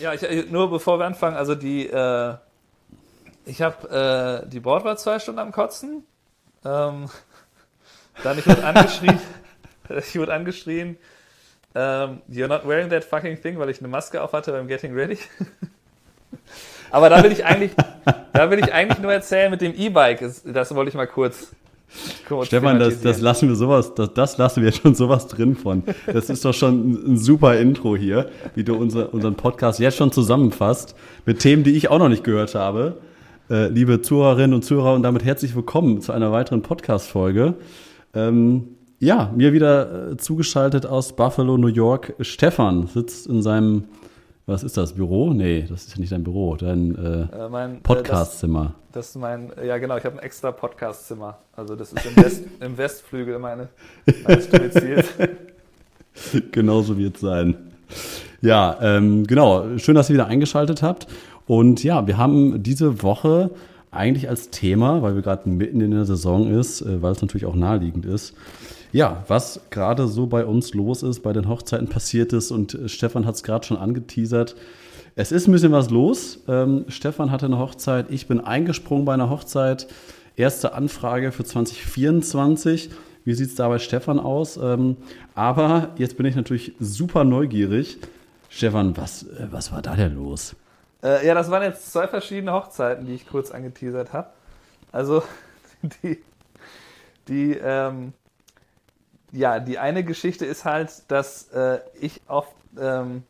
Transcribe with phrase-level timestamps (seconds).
[0.00, 2.34] Ja, ich, nur bevor wir anfangen, also die, äh,
[3.44, 6.04] ich habe äh, die Board war zwei Stunden am Kotzen.
[6.64, 7.08] Ähm,
[8.22, 9.18] dann ich wurde angeschrien,
[9.88, 10.96] ich wurde angeschrien,
[11.74, 14.94] ähm, you're not wearing that fucking thing, weil ich eine Maske auf hatte beim Getting
[14.94, 15.18] Ready.
[16.90, 17.72] Aber da will ich eigentlich,
[18.32, 20.20] da will ich eigentlich nur erzählen mit dem E-Bike.
[20.44, 21.52] Das wollte ich mal kurz.
[22.28, 25.82] Kurz Stefan, das, das lassen wir sowas, das, das lassen wir schon sowas drin von.
[26.06, 30.12] Das ist doch schon ein, super Intro hier, wie du unser, unseren Podcast jetzt schon
[30.12, 30.94] zusammenfasst
[31.26, 32.98] mit Themen, die ich auch noch nicht gehört habe.
[33.50, 37.54] Äh, liebe Zuhörerinnen und Zuhörer, und damit herzlich willkommen zu einer weiteren Podcast-Folge.
[38.14, 38.68] Ähm,
[39.00, 42.14] ja, mir wieder äh, zugeschaltet aus Buffalo, New York.
[42.20, 43.84] Stefan sitzt in seinem,
[44.46, 45.32] was ist das, Büro?
[45.32, 48.74] Nee, das ist ja nicht dein Büro, dein äh, äh, Podcastzimmer.
[48.92, 51.38] Das, das, ist mein, ja genau, ich habe ein extra Podcastzimmer.
[51.56, 53.68] Also das ist im, West, im Westflügel meine,
[54.26, 55.06] meines Domizils.
[56.52, 57.56] Genauso wird es sein.
[58.42, 59.78] Ja, ähm, genau.
[59.78, 61.06] Schön, dass ihr wieder eingeschaltet habt.
[61.46, 63.50] Und ja, wir haben diese Woche
[63.94, 67.46] eigentlich als Thema, weil wir gerade mitten in der Saison ist, äh, weil es natürlich
[67.46, 68.34] auch naheliegend ist,
[68.92, 72.88] ja, was gerade so bei uns los ist, bei den Hochzeiten passiert ist und äh,
[72.88, 74.54] Stefan hat es gerade schon angeteasert.
[75.16, 76.40] Es ist ein bisschen was los.
[76.48, 79.88] Ähm, Stefan hatte eine Hochzeit, ich bin eingesprungen bei einer Hochzeit.
[80.36, 82.90] Erste Anfrage für 2024.
[83.24, 84.58] Wie sieht es da bei Stefan aus?
[84.62, 84.96] Ähm,
[85.34, 87.98] aber jetzt bin ich natürlich super neugierig.
[88.48, 90.54] Stefan, was, äh, was war da denn los?
[91.04, 94.30] Äh, ja, das waren jetzt zwei verschiedene Hochzeiten, die ich kurz angeteasert habe.
[94.90, 95.22] Also
[96.02, 96.22] die,
[97.28, 98.14] die ähm,
[99.34, 103.24] ja, die eine Geschichte ist halt, dass äh, ich oft, ähm,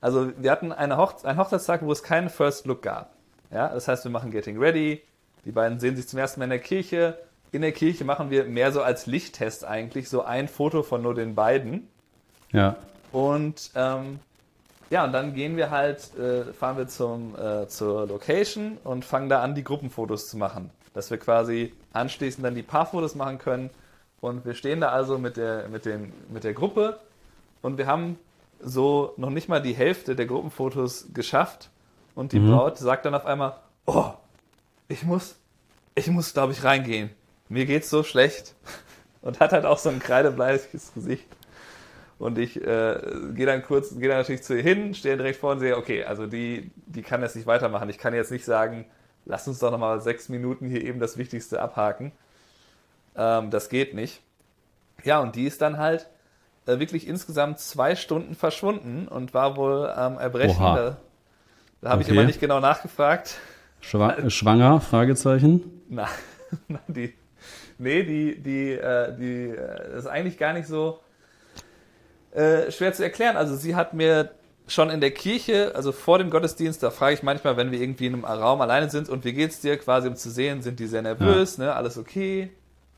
[0.00, 3.12] also wir hatten eine Hoch einen Hochzeitstag, wo es keinen First Look gab.
[3.50, 5.02] Ja, das heißt, wir machen Getting Ready,
[5.44, 7.18] die beiden sehen sich zum ersten Mal in der Kirche.
[7.52, 11.14] In der Kirche machen wir mehr so als Lichttest eigentlich, so ein Foto von nur
[11.14, 11.88] den beiden.
[12.50, 12.76] Ja.
[13.12, 14.20] Und ähm,
[14.92, 19.30] ja, und dann gehen wir halt, äh, fahren wir zum, äh, zur Location und fangen
[19.30, 20.70] da an, die Gruppenfotos zu machen.
[20.92, 23.70] Dass wir quasi anschließend dann die Paarfotos machen können
[24.20, 27.00] und wir stehen da also mit der, mit, den, mit der Gruppe
[27.62, 28.18] und wir haben
[28.60, 31.70] so noch nicht mal die Hälfte der Gruppenfotos geschafft.
[32.14, 32.50] Und die mhm.
[32.50, 34.10] Braut sagt dann auf einmal, oh,
[34.88, 35.36] ich muss,
[35.94, 37.08] ich muss, glaube ich, reingehen.
[37.48, 38.54] Mir geht's so schlecht.
[39.22, 41.24] Und hat halt auch so ein kreidebleiches Gesicht.
[42.22, 43.00] Und ich äh,
[43.34, 46.04] gehe dann kurz, gehe dann natürlich zu ihr hin, stehe direkt vor und sehe, okay,
[46.04, 47.88] also die, die kann jetzt nicht weitermachen.
[47.88, 48.84] Ich kann jetzt nicht sagen,
[49.24, 52.12] lass uns doch nochmal sechs Minuten hier eben das Wichtigste abhaken.
[53.16, 54.22] Ähm, das geht nicht.
[55.02, 56.06] Ja, und die ist dann halt
[56.66, 60.62] äh, wirklich insgesamt zwei Stunden verschwunden und war wohl am Erbrechen.
[60.62, 60.76] Oha.
[60.76, 60.96] Da,
[61.80, 62.12] da habe okay.
[62.12, 63.36] ich immer nicht genau nachgefragt.
[63.80, 64.80] Schwa schwanger?
[64.80, 65.82] Fragezeichen.
[65.88, 66.06] Na,
[66.86, 67.14] die,
[67.78, 71.00] nee, die, die, äh, die, äh, das ist eigentlich gar nicht so
[72.32, 73.36] äh, schwer zu erklären.
[73.36, 74.30] Also sie hat mir
[74.66, 78.06] schon in der Kirche, also vor dem Gottesdienst, da frage ich manchmal, wenn wir irgendwie
[78.06, 80.86] in einem Raum alleine sind und wie geht's dir, quasi um zu sehen, sind die
[80.86, 81.64] sehr nervös, ja.
[81.64, 82.50] ne, alles okay,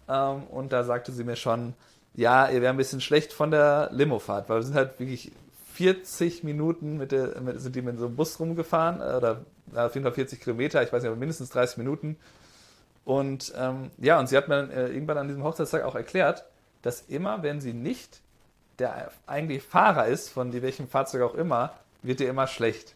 [0.09, 1.75] ähm, und da sagte sie mir schon,
[2.15, 5.33] ja, ihr wäre ein bisschen schlecht von der Limofahrt, weil wir sind halt wirklich
[5.73, 9.95] 40 Minuten mit der, mit, sind die mit so einem Bus rumgefahren, äh, oder auf
[9.95, 12.17] jeden Fall 40 Kilometer, ich weiß nicht, aber mindestens 30 Minuten.
[13.05, 16.45] Und ähm, ja, und sie hat mir äh, irgendwann an diesem Hochzeitstag auch erklärt,
[16.83, 18.21] dass immer, wenn sie nicht
[18.79, 22.95] der eigentlich Fahrer ist, von welchem Fahrzeug auch immer, wird ihr immer schlecht.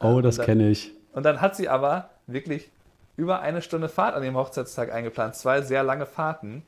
[0.00, 0.92] Oh, das kenne ich.
[1.12, 2.70] Und dann hat sie aber wirklich
[3.16, 5.36] über eine Stunde Fahrt an dem Hochzeitstag eingeplant.
[5.36, 6.62] Zwei sehr lange Fahrten.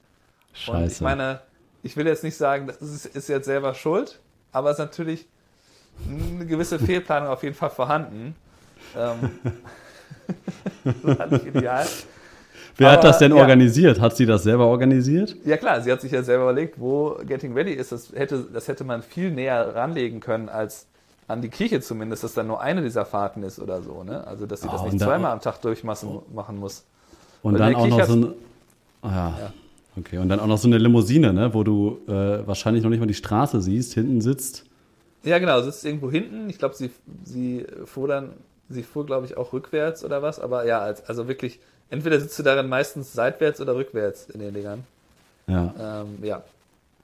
[0.53, 0.79] Scheiße.
[0.79, 1.41] Und ich meine,
[1.83, 4.21] ich will jetzt nicht sagen, das ist, ist jetzt selber schuld,
[4.53, 5.27] aber es ist natürlich
[6.09, 8.37] eine gewisse Fehlplanung auf jeden Fall vorhanden.
[8.97, 9.39] Ähm,
[11.03, 11.87] das war nicht ideal.
[12.77, 13.41] Wer aber, hat das denn ja.
[13.41, 14.01] organisiert?
[14.01, 15.37] Hat sie das selber organisiert?
[15.45, 17.93] Ja klar, sie hat sich ja selber überlegt, wo Getting Ready ist.
[17.93, 20.87] Das hätte, das hätte man viel näher ranlegen können als
[21.29, 24.27] an die Kirche zumindest, dass dann nur eine dieser Fahrten ist oder so, ne?
[24.27, 26.85] Also dass sie das oh, nicht zweimal am Tag durchmachen machen muss.
[27.43, 28.25] Und Weil dann auch noch so ein,
[29.03, 29.39] oh ja.
[29.41, 29.53] ja.
[29.99, 33.01] Okay, und dann auch noch so eine Limousine, ne, wo du äh, wahrscheinlich noch nicht
[33.01, 34.65] mal die Straße siehst, hinten sitzt.
[35.25, 36.51] Ja, genau, sitzt irgendwo hinten.
[36.51, 36.91] Ich glaube, sie,
[37.25, 38.35] sie fuhr dann,
[38.69, 42.43] sie fuhr, glaube ich, auch rückwärts oder was, aber ja, also wirklich, entweder sitzt du
[42.43, 44.85] darin meistens seitwärts oder rückwärts in den Dingern.
[45.47, 45.75] Ja.
[45.79, 46.43] Ähm, ja,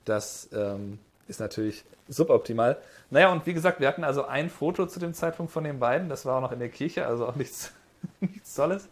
[0.05, 0.99] das ähm,
[1.29, 2.79] ist natürlich suboptimal.
[3.11, 6.09] Naja, und wie gesagt, wir hatten also ein Foto zu dem Zeitpunkt von den beiden.
[6.09, 7.73] Das war auch noch in der Kirche, also auch nichts,
[8.21, 8.89] nichts Tolles.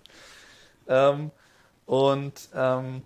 [0.88, 1.30] Ähm,
[1.86, 3.02] und ähm,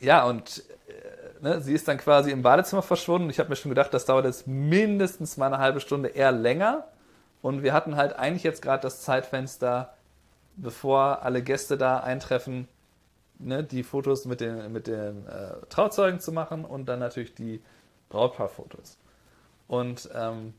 [0.00, 3.30] ja, und äh, ne, sie ist dann quasi im Badezimmer verschwunden.
[3.30, 6.84] Ich habe mir schon gedacht, das dauert jetzt mindestens mal eine halbe Stunde, eher länger.
[7.44, 9.92] Und wir hatten halt eigentlich jetzt gerade das Zeitfenster,
[10.56, 12.68] bevor alle Gäste da eintreffen,
[13.38, 17.60] ne, die Fotos mit den, mit den äh, Trauzeugen zu machen und dann natürlich die
[18.08, 18.96] Brautpaarfotos.
[19.68, 20.54] Und ähm,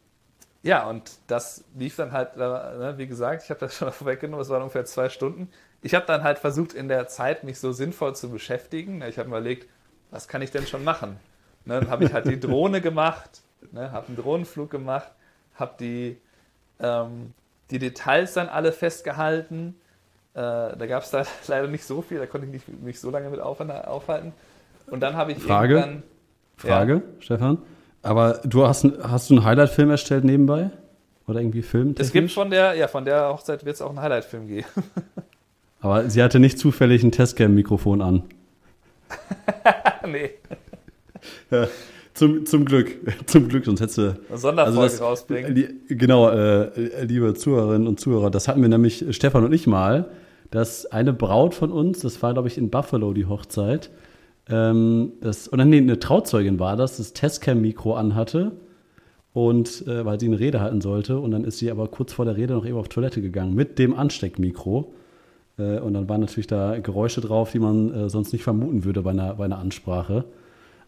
[0.61, 4.49] ja, und das lief dann halt, ne, wie gesagt, ich habe das schon vorweggenommen, es
[4.49, 5.49] waren ungefähr zwei Stunden.
[5.81, 9.01] Ich habe dann halt versucht, in der Zeit mich so sinnvoll zu beschäftigen.
[9.01, 9.67] Ich habe überlegt,
[10.11, 11.19] was kann ich denn schon machen?
[11.65, 13.41] Ne, dann habe ich halt die Drohne gemacht,
[13.71, 15.11] ne, habe einen Drohnenflug gemacht,
[15.55, 16.21] habe die,
[16.79, 17.33] ähm,
[17.71, 19.75] die Details dann alle festgehalten.
[20.33, 23.09] Äh, da gab es da leider nicht so viel, da konnte ich nicht, nicht so
[23.09, 24.33] lange mit aufhalten.
[24.87, 26.03] Und dann habe ich Frage, irgendwann.
[26.57, 27.01] Frage, ja.
[27.19, 27.57] Stefan.
[28.03, 30.69] Aber du hast, hast du einen Highlight-Film erstellt nebenbei?
[31.27, 31.95] Oder irgendwie Film?
[31.97, 34.67] Es gibt von der, ja, von der Hochzeit wird es auch einen Highlight-Film geben.
[35.81, 38.23] Aber sie hatte nicht zufällig ein Testcam-Mikrofon an.
[40.07, 40.31] nee.
[41.49, 41.67] Ja,
[42.15, 42.97] zum, zum Glück,
[43.27, 44.17] zum Glück, sonst hättest du.
[44.29, 45.53] Eine Sonderfolge also das, rausbringen.
[45.53, 50.09] Die, genau, äh, liebe Zuhörerinnen und Zuhörer, das hatten wir nämlich, Stefan und ich mal,
[50.49, 53.91] dass eine Braut von uns, das war, glaube ich, in Buffalo die Hochzeit,
[54.49, 58.53] ähm, das, oder nee, eine Trauzeugin war das, das Testcam-Mikro anhatte
[59.33, 62.25] und äh, weil sie eine Rede halten sollte und dann ist sie aber kurz vor
[62.25, 64.93] der Rede noch eben auf Toilette gegangen mit dem Ansteckmikro
[65.57, 69.01] äh, und dann waren natürlich da Geräusche drauf, die man äh, sonst nicht vermuten würde
[69.01, 70.25] bei einer, bei einer Ansprache.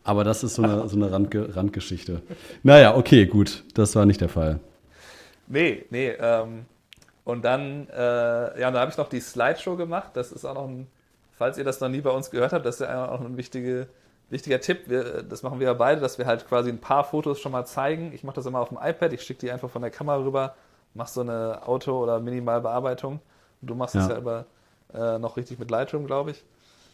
[0.07, 2.21] Aber das ist so eine, so eine Randge Randgeschichte.
[2.63, 4.59] Naja, okay, gut, das war nicht der Fall.
[5.47, 6.65] Nee, nee, ähm,
[7.23, 10.11] und dann, äh, ja, da habe ich noch die Slideshow gemacht.
[10.13, 10.87] Das ist auch noch ein
[11.37, 13.87] falls ihr das noch nie bei uns gehört habt, das ist ja auch ein wichtige,
[14.29, 14.89] wichtiger Tipp.
[14.89, 17.65] Wir, das machen wir ja beide, dass wir halt quasi ein paar Fotos schon mal
[17.65, 18.11] zeigen.
[18.13, 20.55] Ich mache das immer auf dem iPad, ich schicke die einfach von der Kamera rüber,
[20.93, 23.21] mache so eine Auto- oder Minimalbearbeitung.
[23.61, 24.13] du machst es ja.
[24.13, 24.45] ja über,
[24.93, 26.43] äh, noch richtig mit Lightroom, glaube ich.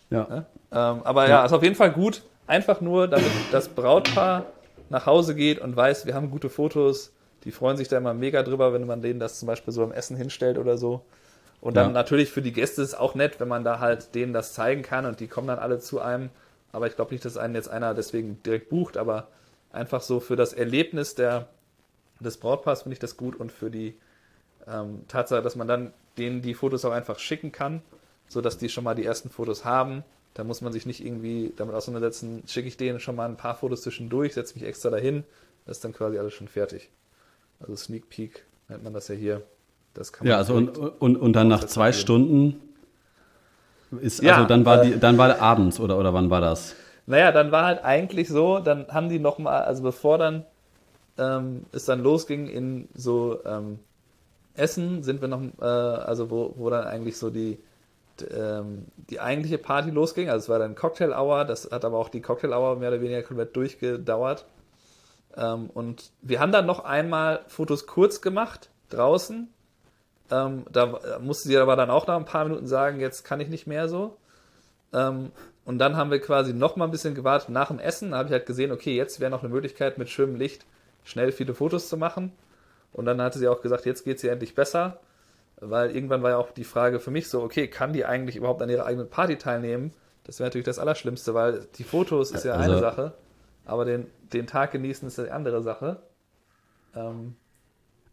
[0.09, 0.27] Ja.
[0.29, 0.91] ja?
[0.91, 2.21] Ähm, aber ja, ist auf jeden Fall gut.
[2.47, 4.45] Einfach nur, damit das Brautpaar
[4.89, 7.13] nach Hause geht und weiß, wir haben gute Fotos.
[7.45, 9.91] Die freuen sich da immer mega drüber, wenn man denen das zum Beispiel so am
[9.91, 11.05] Essen hinstellt oder so.
[11.61, 11.93] Und dann ja.
[11.93, 14.81] natürlich für die Gäste ist es auch nett, wenn man da halt denen das zeigen
[14.81, 16.29] kann und die kommen dann alle zu einem.
[16.73, 19.27] Aber ich glaube nicht, dass einen jetzt einer deswegen direkt bucht, aber
[19.71, 21.47] einfach so für das Erlebnis der,
[22.19, 23.97] des Brautpaars finde ich das gut und für die
[24.67, 27.81] ähm, Tatsache, dass man dann denen die Fotos auch einfach schicken kann,
[28.27, 30.03] sodass die schon mal die ersten Fotos haben.
[30.33, 33.55] Da muss man sich nicht irgendwie damit auseinandersetzen, schicke ich denen schon mal ein paar
[33.55, 35.23] Fotos zwischendurch, setze mich extra dahin,
[35.65, 36.89] das ist dann quasi alles schon fertig.
[37.59, 39.43] Also Sneak Peek nennt man das ja hier.
[39.93, 42.59] Das kann man ja, also und, und, und dann nach zwei Stunden
[44.01, 46.75] ist, ja, also dann war äh, die, dann war abends oder, oder wann war das?
[47.05, 50.45] Naja, dann war halt eigentlich so, dann haben die nochmal, also bevor dann
[51.17, 53.79] ähm, es dann losging in so ähm,
[54.55, 57.59] Essen, sind wir noch, äh, also wo, wo dann eigentlich so die,
[58.31, 60.29] ähm, die eigentliche Party losging.
[60.29, 63.01] Also es war dann Cocktail Hour, das hat aber auch die Cocktail Hour mehr oder
[63.01, 64.45] weniger komplett durchgedauert.
[65.35, 69.49] Ähm, und wir haben dann noch einmal Fotos kurz gemacht draußen
[70.33, 73.49] ähm, da musste sie aber dann auch nach ein paar Minuten sagen, jetzt kann ich
[73.49, 74.17] nicht mehr so.
[74.93, 75.31] Ähm,
[75.65, 78.11] und dann haben wir quasi noch mal ein bisschen gewartet nach dem Essen.
[78.11, 80.65] Da habe ich halt gesehen, okay, jetzt wäre noch eine Möglichkeit, mit schönem Licht
[81.03, 82.31] schnell viele Fotos zu machen.
[82.93, 84.99] Und dann hatte sie auch gesagt, jetzt geht es ihr endlich besser.
[85.69, 88.61] Weil irgendwann war ja auch die Frage für mich so, okay, kann die eigentlich überhaupt
[88.61, 89.91] an ihrer eigenen Party teilnehmen?
[90.23, 93.13] Das wäre natürlich das Allerschlimmste, weil die Fotos ist ja also, eine Sache,
[93.65, 95.97] aber den, den Tag genießen ist eine andere Sache.
[96.95, 97.35] Ähm,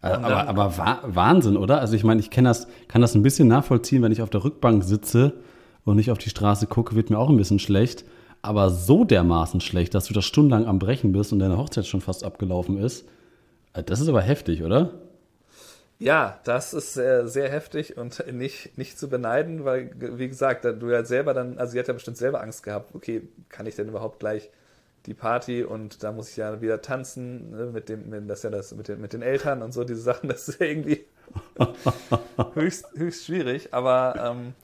[0.03, 1.81] aber, aber Wahnsinn, oder?
[1.81, 4.83] Also ich meine, ich das, kann das ein bisschen nachvollziehen, wenn ich auf der Rückbank
[4.83, 5.35] sitze
[5.85, 8.05] und nicht auf die Straße gucke, wird mir auch ein bisschen schlecht.
[8.43, 12.01] Aber so dermaßen schlecht, dass du da stundenlang am Brechen bist und deine Hochzeit schon
[12.01, 13.07] fast abgelaufen ist,
[13.75, 14.95] äh, das ist aber heftig, oder?
[16.01, 20.89] Ja, das ist sehr, sehr heftig und nicht, nicht zu beneiden, weil, wie gesagt, du
[20.89, 23.89] ja selber dann, also sie hat ja bestimmt selber Angst gehabt, okay, kann ich denn
[23.89, 24.51] überhaupt gleich
[25.05, 28.49] die Party und da muss ich ja wieder tanzen ne, mit dem, mit, das ja
[28.49, 31.05] das mit den, mit den Eltern und so diese Sachen, das ist ja irgendwie
[32.55, 33.75] höchst, höchst schwierig.
[33.75, 34.55] Aber ähm,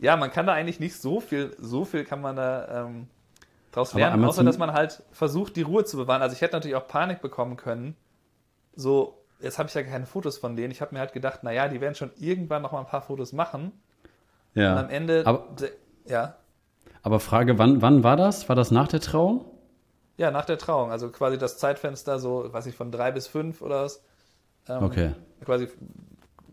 [0.00, 3.06] ja, man kann da eigentlich nicht so viel, so viel kann man da ähm,
[3.70, 6.22] draus lernen, außer dass man halt versucht, die Ruhe zu bewahren.
[6.22, 7.96] Also ich hätte natürlich auch Panik bekommen können.
[8.74, 10.70] So, jetzt habe ich ja keine Fotos von denen.
[10.70, 13.32] Ich habe mir halt gedacht, naja, die werden schon irgendwann noch mal ein paar Fotos
[13.32, 13.72] machen.
[14.54, 14.72] Ja.
[14.72, 15.46] Und am Ende, aber,
[16.06, 16.36] ja.
[17.02, 18.48] Aber Frage, wann, wann war das?
[18.48, 19.44] War das nach der Trauung?
[20.16, 20.90] Ja, nach der Trauung.
[20.90, 24.04] Also quasi das Zeitfenster so, weiß ich, von drei bis fünf oder was.
[24.68, 25.12] Ähm, okay.
[25.44, 25.68] Quasi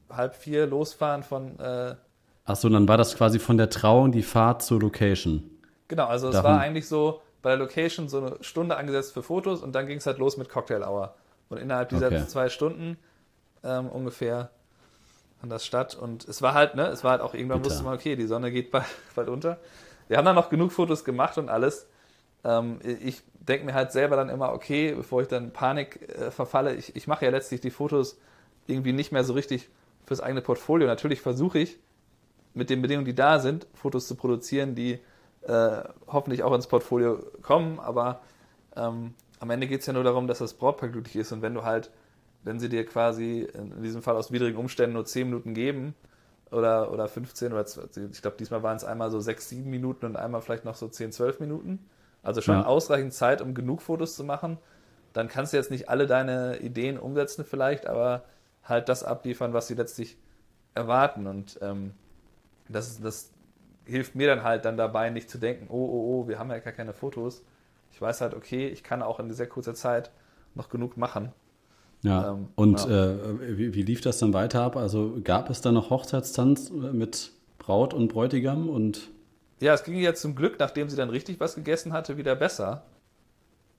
[0.10, 1.60] halb vier losfahren von.
[1.60, 1.96] Äh,
[2.46, 5.44] Achso, dann war das quasi von der Trauung die Fahrt zur Location.
[5.88, 9.62] Genau, also es war eigentlich so bei der Location so eine Stunde angesetzt für Fotos
[9.62, 11.16] und dann ging es halt los mit Cocktail Hour.
[11.50, 12.28] Und innerhalb dieser okay.
[12.28, 12.98] zwei Stunden
[13.64, 14.52] ähm, ungefähr
[15.40, 15.96] fand das statt.
[15.96, 17.72] Und es war halt, ne, es war halt auch irgendwann Bitter.
[17.72, 19.60] wusste man, okay, die Sonne geht bald, bald unter.
[20.08, 21.88] Wir haben dann noch genug Fotos gemacht und alles.
[22.44, 26.76] Ähm, ich denke mir halt selber dann immer, okay, bevor ich dann Panik äh, verfalle,
[26.76, 28.20] ich, ich mache ja letztlich die Fotos
[28.68, 29.70] irgendwie nicht mehr so richtig
[30.06, 30.88] fürs eigene Portfolio.
[30.88, 31.78] Natürlich versuche ich
[32.54, 35.00] mit den Bedingungen, die da sind, Fotos zu produzieren, die
[35.44, 38.22] äh, hoffentlich auch ins Portfolio kommen, aber
[38.76, 41.54] ähm, am Ende geht es ja nur darum, dass das Brautpaar glücklich ist und wenn
[41.54, 41.92] du halt
[42.44, 45.94] wenn sie dir quasi in diesem Fall aus widrigen Umständen nur 10 Minuten geben
[46.52, 50.06] oder, oder 15 oder 20, ich glaube, diesmal waren es einmal so 6, 7 Minuten
[50.06, 51.86] und einmal vielleicht noch so 10, 12 Minuten.
[52.24, 52.66] Also schon ja.
[52.66, 54.58] ausreichend Zeit, um genug Fotos zu machen.
[55.14, 58.24] Dann kannst du jetzt nicht alle deine Ideen umsetzen vielleicht, aber
[58.64, 60.18] halt das abliefern, was sie letztlich
[60.76, 61.28] erwarten.
[61.28, 61.94] Und ähm,
[62.68, 63.32] das, das
[63.86, 66.60] hilft mir dann halt dann dabei, nicht zu denken, oh, oh, oh, wir haben ja
[66.60, 67.44] gar keine Fotos.
[67.92, 70.12] Ich weiß halt, okay, ich kann auch in sehr kurzer Zeit
[70.56, 71.32] noch genug machen.
[72.02, 73.12] Ja, ähm, und ja.
[73.12, 74.78] Äh, wie, wie, lief das dann weiter ab?
[74.78, 79.10] Also gab es da noch Hochzeitstanz mit Braut und Bräutigam und
[79.60, 82.84] ja, es ging ja zum Glück, nachdem sie dann richtig was gegessen hatte, wieder besser.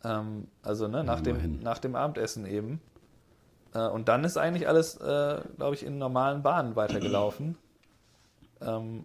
[0.05, 2.81] Ähm, also ne, nach, dem, nach dem Abendessen eben.
[3.75, 7.57] Äh, und dann ist eigentlich alles, äh, glaube ich, in normalen Bahnen weitergelaufen.
[8.61, 9.05] ähm,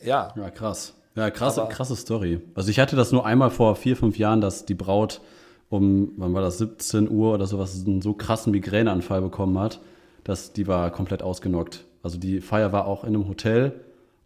[0.00, 0.32] ja.
[0.36, 0.94] Ja, krass.
[1.16, 2.40] Ja, krasse, Aber, krasse Story.
[2.54, 5.20] Also ich hatte das nur einmal vor vier, fünf Jahren, dass die Braut
[5.68, 9.80] um, wann war das, 17 Uhr oder sowas, einen so krassen Migräneanfall bekommen hat,
[10.24, 11.84] dass die war komplett ausgenockt.
[12.02, 13.72] Also die Feier war auch in einem Hotel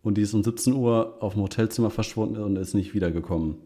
[0.03, 3.57] und die ist um 17 Uhr auf dem Hotelzimmer verschwunden und ist nicht wiedergekommen.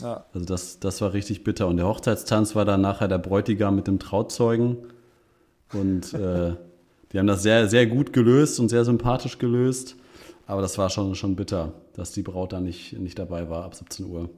[0.00, 0.24] Ja.
[0.32, 1.68] Also das, das war richtig bitter.
[1.68, 4.78] Und der Hochzeitstanz war dann nachher der Bräutigam mit dem Trauzeugen.
[5.72, 6.54] Und äh,
[7.12, 9.96] die haben das sehr, sehr gut gelöst und sehr sympathisch gelöst.
[10.46, 13.74] Aber das war schon, schon bitter, dass die Braut da nicht, nicht dabei war ab
[13.74, 14.28] 17 Uhr.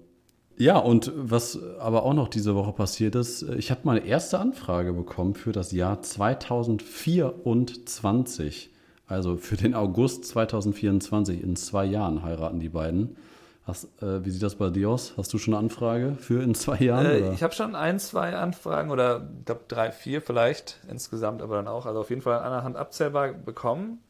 [0.57, 4.93] Ja, und was aber auch noch diese Woche passiert ist, ich habe meine erste Anfrage
[4.93, 8.71] bekommen für das Jahr 2024.
[9.07, 11.43] Also für den August 2024.
[11.43, 13.17] In zwei Jahren heiraten die beiden.
[13.65, 15.15] Hast, äh, wie sieht das bei dir aus?
[15.17, 17.07] Hast du schon eine Anfrage für in zwei Jahren?
[17.07, 21.57] Äh, ich habe schon ein, zwei Anfragen oder ich glaube drei, vier vielleicht insgesamt, aber
[21.57, 21.87] dann auch.
[21.87, 24.01] Also auf jeden Fall an der Hand abzählbar bekommen.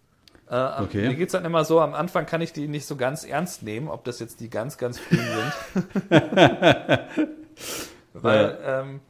[0.49, 1.09] Äh, okay.
[1.09, 3.63] Mir geht es dann immer so, am Anfang kann ich die nicht so ganz ernst
[3.63, 5.27] nehmen, ob das jetzt die ganz, ganz frühen
[5.73, 6.11] sind.
[8.13, 9.01] Weil ähm,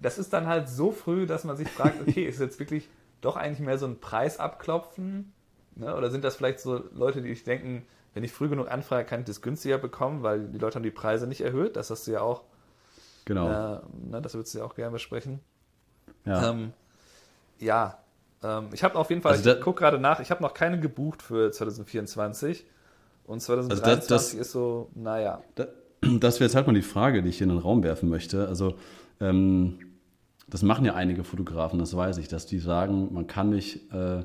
[0.00, 2.88] das ist dann halt so früh, dass man sich fragt, okay, ist jetzt wirklich
[3.20, 5.32] doch eigentlich mehr so ein Preis abklopfen?
[5.76, 5.94] Ne?
[5.94, 9.20] Oder sind das vielleicht so Leute, die ich denken, wenn ich früh genug anfrage, kann
[9.20, 11.76] ich das günstiger bekommen, weil die Leute haben die Preise nicht erhöht.
[11.76, 12.42] Das hast du ja auch.
[13.24, 13.48] Genau.
[13.48, 13.80] Äh,
[14.10, 15.40] ne, das würdest du ja auch gerne besprechen.
[16.24, 16.50] Ja.
[16.50, 16.72] Ähm,
[17.58, 17.98] ja,
[18.72, 21.22] ich habe auf jeden Fall, also ich gucke gerade nach, ich habe noch keine gebucht
[21.22, 22.64] für 2024.
[23.26, 25.42] Und 2023 also das, das, ist so, naja.
[25.54, 25.68] Das,
[26.20, 28.48] das wäre jetzt halt mal die Frage, die ich in den Raum werfen möchte.
[28.48, 28.74] Also,
[29.20, 29.78] ähm,
[30.48, 34.24] das machen ja einige Fotografen, das weiß ich, dass die sagen, man kann nicht äh,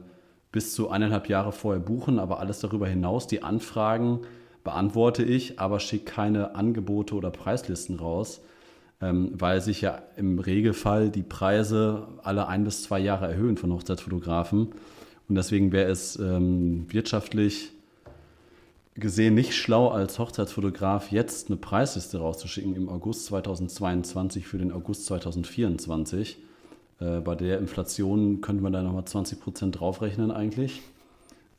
[0.52, 4.22] bis zu eineinhalb Jahre vorher buchen, aber alles darüber hinaus, die Anfragen
[4.64, 8.55] beantworte ich, aber schicke keine Angebote oder Preislisten raus ähm,
[9.00, 14.70] weil sich ja im Regelfall die Preise alle ein bis zwei Jahre erhöhen von Hochzeitsfotografen.
[15.28, 17.72] Und deswegen wäre es ähm, wirtschaftlich
[18.96, 25.06] gesehen nicht schlau, als Hochzeitsfotograf jetzt eine Preisliste rauszuschicken im August 2022 für den August
[25.08, 26.38] 2024.
[27.00, 30.82] Äh, bei der Inflation könnte man da nochmal 20 Prozent draufrechnen eigentlich.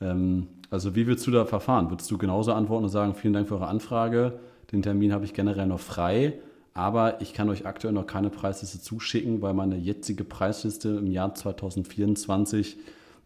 [0.00, 1.90] Ähm, also wie würdest du da verfahren?
[1.90, 4.38] Würdest du genauso antworten und sagen, vielen Dank für eure Anfrage,
[4.72, 6.34] den Termin habe ich generell noch frei
[6.76, 11.34] aber ich kann euch aktuell noch keine Preisliste zuschicken, weil meine jetzige Preisliste im Jahr
[11.34, 12.76] 2024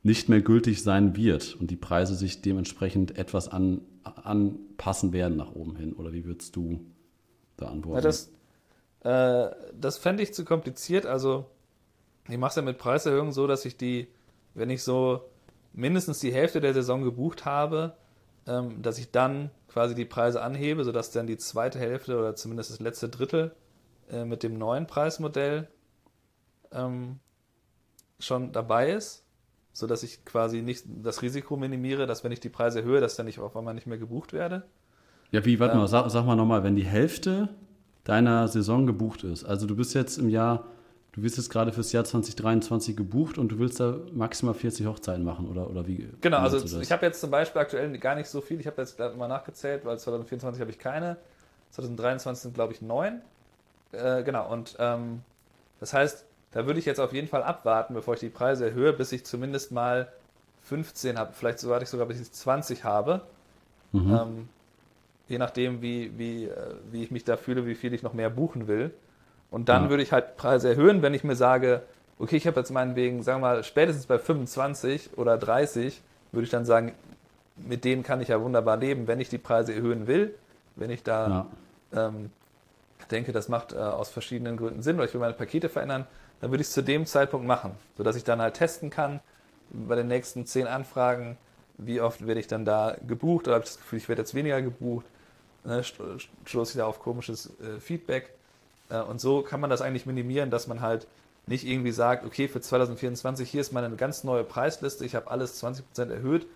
[0.03, 5.53] nicht mehr gültig sein wird und die Preise sich dementsprechend etwas an, anpassen werden nach
[5.53, 5.93] oben hin.
[5.93, 6.81] Oder wie würdest du
[7.57, 7.97] da antworten?
[7.97, 8.31] Ja, das
[9.01, 11.07] äh, das fände ich zu kompliziert.
[11.07, 11.47] Also
[12.29, 14.09] ich mache es ja mit Preiserhöhungen so, dass ich die,
[14.55, 15.25] wenn ich so
[15.73, 17.97] mindestens die Hälfte der Saison gebucht habe,
[18.47, 22.71] ähm, dass ich dann quasi die Preise anhebe, sodass dann die zweite Hälfte oder zumindest
[22.71, 23.55] das letzte Drittel
[24.11, 25.69] äh, mit dem neuen Preismodell
[26.73, 27.21] ähm,
[28.19, 29.25] schon dabei ist,
[29.73, 33.27] sodass ich quasi nicht das Risiko minimiere, dass wenn ich die Preise erhöhe, dass dann
[33.27, 34.65] nicht auf einmal nicht mehr gebucht werde.
[35.31, 37.49] Ja, wie, warte ähm, mal, sag, sag mal nochmal, wenn die Hälfte
[38.03, 40.65] deiner Saison gebucht ist, also du bist jetzt im Jahr
[41.13, 45.25] du wirst jetzt gerade fürs Jahr 2023 gebucht und du willst da maximal 40 Hochzeiten
[45.25, 46.09] machen oder, oder wie?
[46.21, 48.61] Genau, also ich habe jetzt zum Beispiel aktuell gar nicht so viel.
[48.61, 51.17] Ich habe jetzt mal nachgezählt, weil 2024 habe ich keine.
[51.71, 53.21] 2023 sind, glaube ich, neun.
[53.93, 55.23] Äh, genau, und ähm,
[55.81, 58.93] das heißt, da würde ich jetzt auf jeden Fall abwarten, bevor ich die Preise erhöhe,
[58.93, 60.13] bis ich zumindest mal
[60.63, 61.33] 15 habe.
[61.33, 63.23] Vielleicht so warte ich sogar, bis ich 20 habe.
[63.93, 64.15] Mhm.
[64.15, 64.49] Ähm,
[65.29, 68.31] je nachdem, wie, wie, äh, wie ich mich da fühle, wie viel ich noch mehr
[68.31, 68.93] buchen will.
[69.51, 69.91] Und dann ja.
[69.91, 71.83] würde ich halt Preise erhöhen, wenn ich mir sage,
[72.19, 76.01] okay, ich habe jetzt meinetwegen, sagen wir mal, spätestens bei 25 oder 30,
[76.33, 76.95] würde ich dann sagen,
[77.57, 80.35] mit denen kann ich ja wunderbar leben, wenn ich die Preise erhöhen will,
[80.77, 81.47] wenn ich da
[81.93, 82.09] ja.
[82.09, 82.31] ähm,
[83.11, 86.07] denke, das macht äh, aus verschiedenen Gründen Sinn oder ich will meine Pakete verändern,
[86.41, 89.21] dann würde ich es zu dem Zeitpunkt machen, sodass ich dann halt testen kann
[89.71, 91.37] bei den nächsten zehn Anfragen,
[91.79, 94.35] wie oft werde ich dann da gebucht oder habe ich das Gefühl, ich werde jetzt
[94.35, 95.07] weniger gebucht,
[95.65, 95.83] ne,
[96.45, 98.31] stoße ich da auf komisches äh, Feedback
[98.99, 101.07] und so kann man das eigentlich minimieren, dass man halt
[101.47, 105.63] nicht irgendwie sagt, okay, für 2024 hier ist meine ganz neue Preisliste, ich habe alles
[105.63, 106.47] 20% erhöht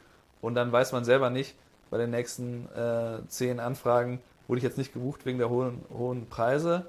[0.40, 1.54] und dann weiß man selber nicht,
[1.90, 6.26] bei den nächsten äh, zehn Anfragen wurde ich jetzt nicht gebucht wegen der hohen, hohen
[6.28, 6.86] Preise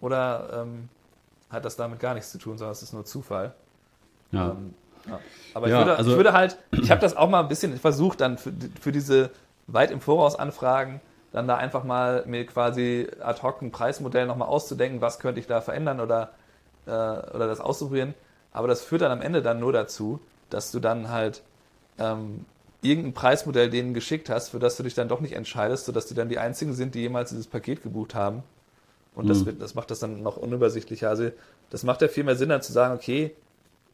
[0.00, 0.88] oder ähm,
[1.50, 3.54] hat das damit gar nichts zu tun, sondern es ist nur Zufall.
[4.32, 4.50] Ja.
[4.50, 4.74] Ähm,
[5.08, 5.18] ja.
[5.54, 7.76] Aber Ja, ich, würde, also- ich würde halt, ich habe das auch mal ein bisschen
[7.78, 9.30] versucht, dann für, für diese
[9.66, 11.00] weit im Voraus Anfragen,
[11.32, 15.46] dann da einfach mal mir quasi ad hoc ein Preismodell nochmal auszudenken, was könnte ich
[15.46, 16.32] da verändern oder,
[16.86, 18.14] äh, oder das auszuprobieren.
[18.52, 20.20] Aber das führt dann am Ende dann nur dazu,
[20.50, 21.42] dass du dann halt
[21.98, 22.46] ähm,
[22.82, 26.14] irgendein Preismodell denen geschickt hast, für das du dich dann doch nicht entscheidest, sodass die
[26.14, 28.42] dann die einzigen sind, die jemals dieses Paket gebucht haben.
[29.14, 29.46] Und das, Mhm.
[29.46, 31.08] wird, das macht das dann noch unübersichtlicher.
[31.08, 31.30] Also
[31.70, 33.34] das macht ja viel mehr Sinn, dann zu sagen, okay,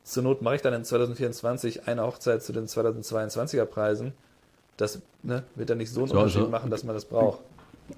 [0.04, 4.12] zur Not mache ich dann in 2024 eine Hochzeit zu den 2022er Preisen.
[4.76, 7.40] Das ne, wird dann nicht so einen So, Unterschied also- machen, dass man das braucht.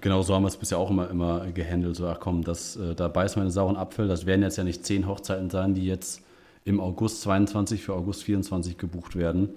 [0.00, 1.94] Genau so haben wir es bisher auch immer, immer gehandelt.
[1.94, 4.08] So, ach komm, das, äh, da beißt man einen sauren Apfel.
[4.08, 6.22] Das werden jetzt ja nicht zehn Hochzeiten sein, die jetzt
[6.64, 9.50] im August 22 für August 24 gebucht werden.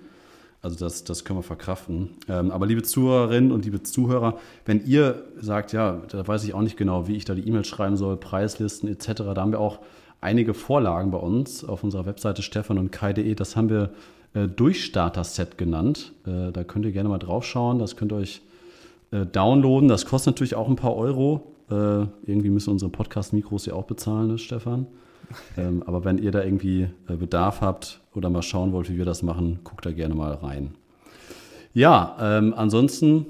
[0.62, 2.12] Also das, das können wir verkraften.
[2.28, 6.62] Ähm, aber liebe Zuhörerinnen und liebe Zuhörer, wenn ihr sagt, ja, da weiß ich auch
[6.62, 9.80] nicht genau, wie ich da die E-Mails schreiben soll, Preislisten etc., da haben wir auch
[10.22, 13.34] einige Vorlagen bei uns auf unserer Webseite stefan und kai.de.
[13.36, 13.90] Das haben wir
[14.34, 16.14] äh, Durchstarter-Set genannt.
[16.26, 17.80] Äh, da könnt ihr gerne mal drauf schauen.
[17.80, 18.42] Das könnt ihr euch
[19.12, 19.88] äh, downloaden.
[19.88, 21.56] Das kostet natürlich auch ein paar Euro.
[21.70, 24.88] Äh, irgendwie müssen unsere Podcast-Mikros ja auch bezahlen, ne, Stefan.
[25.58, 29.06] Ähm, aber wenn ihr da irgendwie äh, Bedarf habt oder mal schauen wollt, wie wir
[29.06, 30.74] das machen, guckt da gerne mal rein.
[31.72, 33.28] Ja, ähm, ansonsten,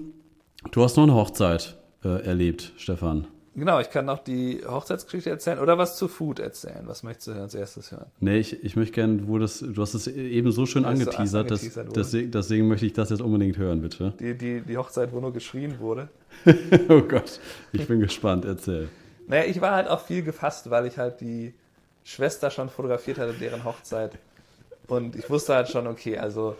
[0.71, 1.75] du hast noch eine Hochzeit
[2.05, 3.27] äh, erlebt, Stefan.
[3.59, 6.83] Genau, ich kann noch die Hochzeitsgeschichte erzählen oder was zu Food erzählen.
[6.85, 8.05] Was möchtest du als erstes hören?
[8.21, 10.91] Nee, ich, ich möchte gerne, wo das, du hast es eben so schön ist so
[10.91, 14.13] angeteasert, dass, angeteasert deswegen, deswegen möchte ich das jetzt unbedingt hören, bitte.
[14.19, 16.07] Die, die, die Hochzeit, wo nur geschrien wurde.
[16.89, 17.39] oh Gott,
[17.73, 18.87] ich bin gespannt, erzähl.
[19.27, 21.53] Naja, ich war halt auch viel gefasst, weil ich halt die
[22.03, 24.17] Schwester schon fotografiert hatte, deren Hochzeit.
[24.87, 26.55] Und ich wusste halt schon, okay, also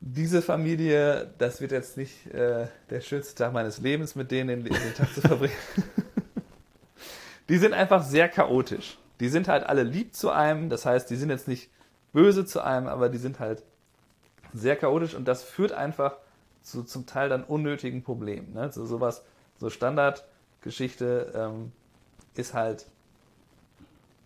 [0.00, 4.72] diese Familie, das wird jetzt nicht äh, der schönste Tag meines Lebens, mit denen in
[4.72, 5.54] den Tag zu verbringen.
[7.48, 8.98] die sind einfach sehr chaotisch.
[9.20, 11.70] Die sind halt alle lieb zu einem, das heißt, die sind jetzt nicht
[12.12, 13.62] böse zu einem, aber die sind halt
[14.52, 16.16] sehr chaotisch und das führt einfach
[16.62, 18.52] zu zum Teil dann unnötigen Problemen.
[18.52, 18.70] Ne?
[18.72, 19.24] So sowas,
[19.58, 21.72] so Standardgeschichte ähm,
[22.34, 22.86] ist halt,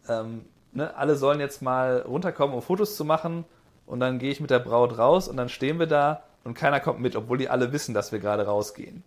[0.08, 0.96] ähm, ne?
[0.96, 3.44] alle sollen jetzt mal runterkommen, um Fotos zu machen
[3.90, 6.80] und dann gehe ich mit der Braut raus und dann stehen wir da und keiner
[6.80, 9.02] kommt mit, obwohl die alle wissen, dass wir gerade rausgehen.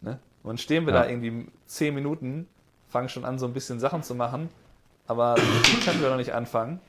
[0.00, 0.18] Ne?
[0.42, 1.02] Und dann stehen wir Ja.
[1.04, 2.46] da irgendwie zehn Minuten,
[2.88, 4.48] fangen schon an, so ein bisschen Sachen zu machen,
[5.06, 6.80] aber die können wir noch nicht anfangen.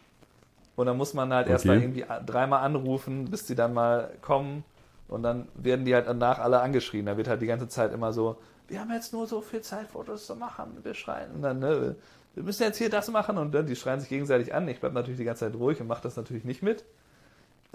[0.75, 1.75] Und dann muss man halt erst Okay.
[1.75, 4.65] mal irgendwie dreimal anrufen, bis die dann mal kommen.
[5.07, 7.05] Und dann werden die halt danach alle angeschrien.
[7.05, 9.87] Da wird halt die ganze Zeit immer so, wir haben jetzt nur so viel Zeit,
[9.87, 10.77] Fotos zu machen.
[10.83, 11.31] Wir schreien.
[11.31, 11.95] Und dann, ne,
[12.33, 13.37] wir müssen jetzt hier das machen.
[13.37, 14.67] Und dann, die schreien sich gegenseitig an.
[14.67, 16.83] Ich bleibe natürlich die ganze Zeit ruhig und mache das natürlich nicht mit.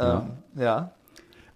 [0.00, 0.26] Ja.
[0.54, 0.90] Ähm, ja.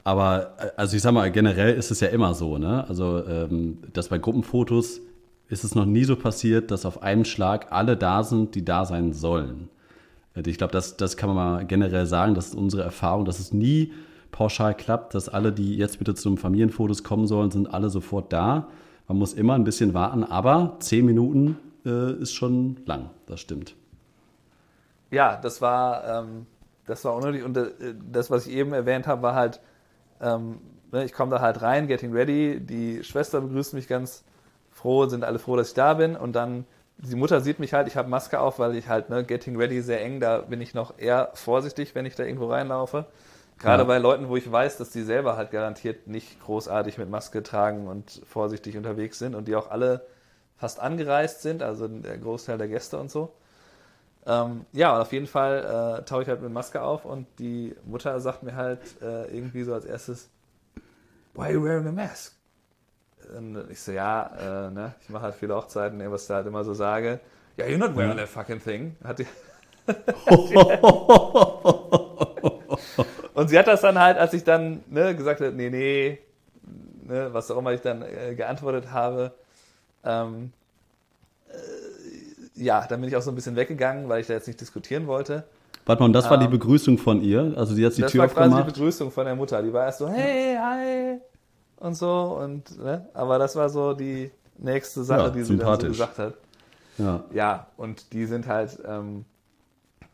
[0.05, 2.85] Aber äh, also ich sag mal, generell ist es ja immer so, ne?
[2.89, 5.01] Also, ähm, dass bei Gruppenfotos
[5.49, 8.85] ist es noch nie so passiert, dass auf einen Schlag alle da sind, die da
[8.85, 9.69] sein sollen.
[10.35, 13.39] Äh, Ich glaube, das, das kann man mal generell sagen, das ist unsere Erfahrung, dass
[13.39, 13.93] es nie
[14.31, 18.69] pauschal klappt, dass alle, die jetzt bitte zum Familienfotos kommen sollen, sind alle sofort da.
[19.07, 23.77] Man muss immer ein bisschen warten, aber zehn Minuten äh, ist schon lang, das stimmt.
[25.11, 26.47] Ja, das war, ähm,
[26.87, 27.45] das war unnötig.
[27.45, 27.71] Und äh,
[28.11, 29.61] das, was ich eben erwähnt habe, war halt,
[30.21, 30.61] ähm,
[30.93, 32.61] ne, ich komme da halt rein, getting ready.
[32.61, 34.25] Die Schwester begrüßt mich ganz
[34.71, 36.17] froh, sind alle froh, dass ich da bin.
[36.17, 36.67] Und dann,
[36.99, 39.81] die Mutter sieht mich halt, ich habe Maske auf, weil ich halt, ne, getting ready
[39.83, 43.07] sehr eng, da bin ich noch eher vorsichtig, wenn ich da irgendwo reinlaufe.
[43.59, 43.87] Gerade Ja.
[43.87, 47.87] bei Leuten, wo ich weiß, dass die selber halt garantiert nicht großartig mit Maske tragen
[47.87, 50.05] und vorsichtig unterwegs sind und die auch alle
[50.57, 53.33] fast angereist sind, also der Großteil der Gäste und so.
[54.27, 57.75] Ähm, ja, und auf jeden Fall äh, tauche ich halt mit Maske auf und die
[57.85, 60.31] Mutter sagt mir halt äh, irgendwie so als erstes,
[61.35, 62.35] Why are you wearing a mask?
[63.37, 66.47] Und ich so, ja, äh, ne, ich mache halt viele Hochzeiten, was ich da halt
[66.47, 67.21] immer so sage.
[67.57, 68.97] Ja, you're not wearing a fucking thing.
[69.03, 69.27] Hat die
[73.35, 76.19] und sie hat das dann halt, als ich dann ne, gesagt habe, nee, nee,
[77.03, 79.33] ne, was auch immer ich dann äh, geantwortet habe,
[80.03, 80.49] ähm, äh,
[82.55, 85.07] ja, dann bin ich auch so ein bisschen weggegangen, weil ich da jetzt nicht diskutieren
[85.07, 85.45] wollte.
[85.87, 87.53] Warte mal, und das war die Ähm, Begrüßung von ihr?
[87.57, 88.75] Also die hat die das Tür war quasi die aufgemacht?
[88.75, 89.63] Begrüßung von der Mutter.
[89.63, 91.21] Die war erst so, hey, hi
[91.79, 95.81] und so und ne, aber das war so die nächste Sache, Ja, die sie dann
[95.81, 96.35] so gesagt hat.
[96.97, 97.25] Ja.
[97.33, 99.25] Ja, und die sind halt, ähm,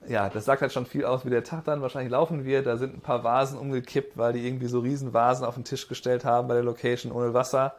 [0.09, 2.67] ja, das sagt halt schon viel aus, wie der Tag dann wahrscheinlich laufen wird.
[2.67, 5.87] Da sind ein paar Vasen umgekippt, weil die irgendwie so riesen Vasen auf den Tisch
[5.89, 7.75] gestellt haben bei der Location ohne Wasser.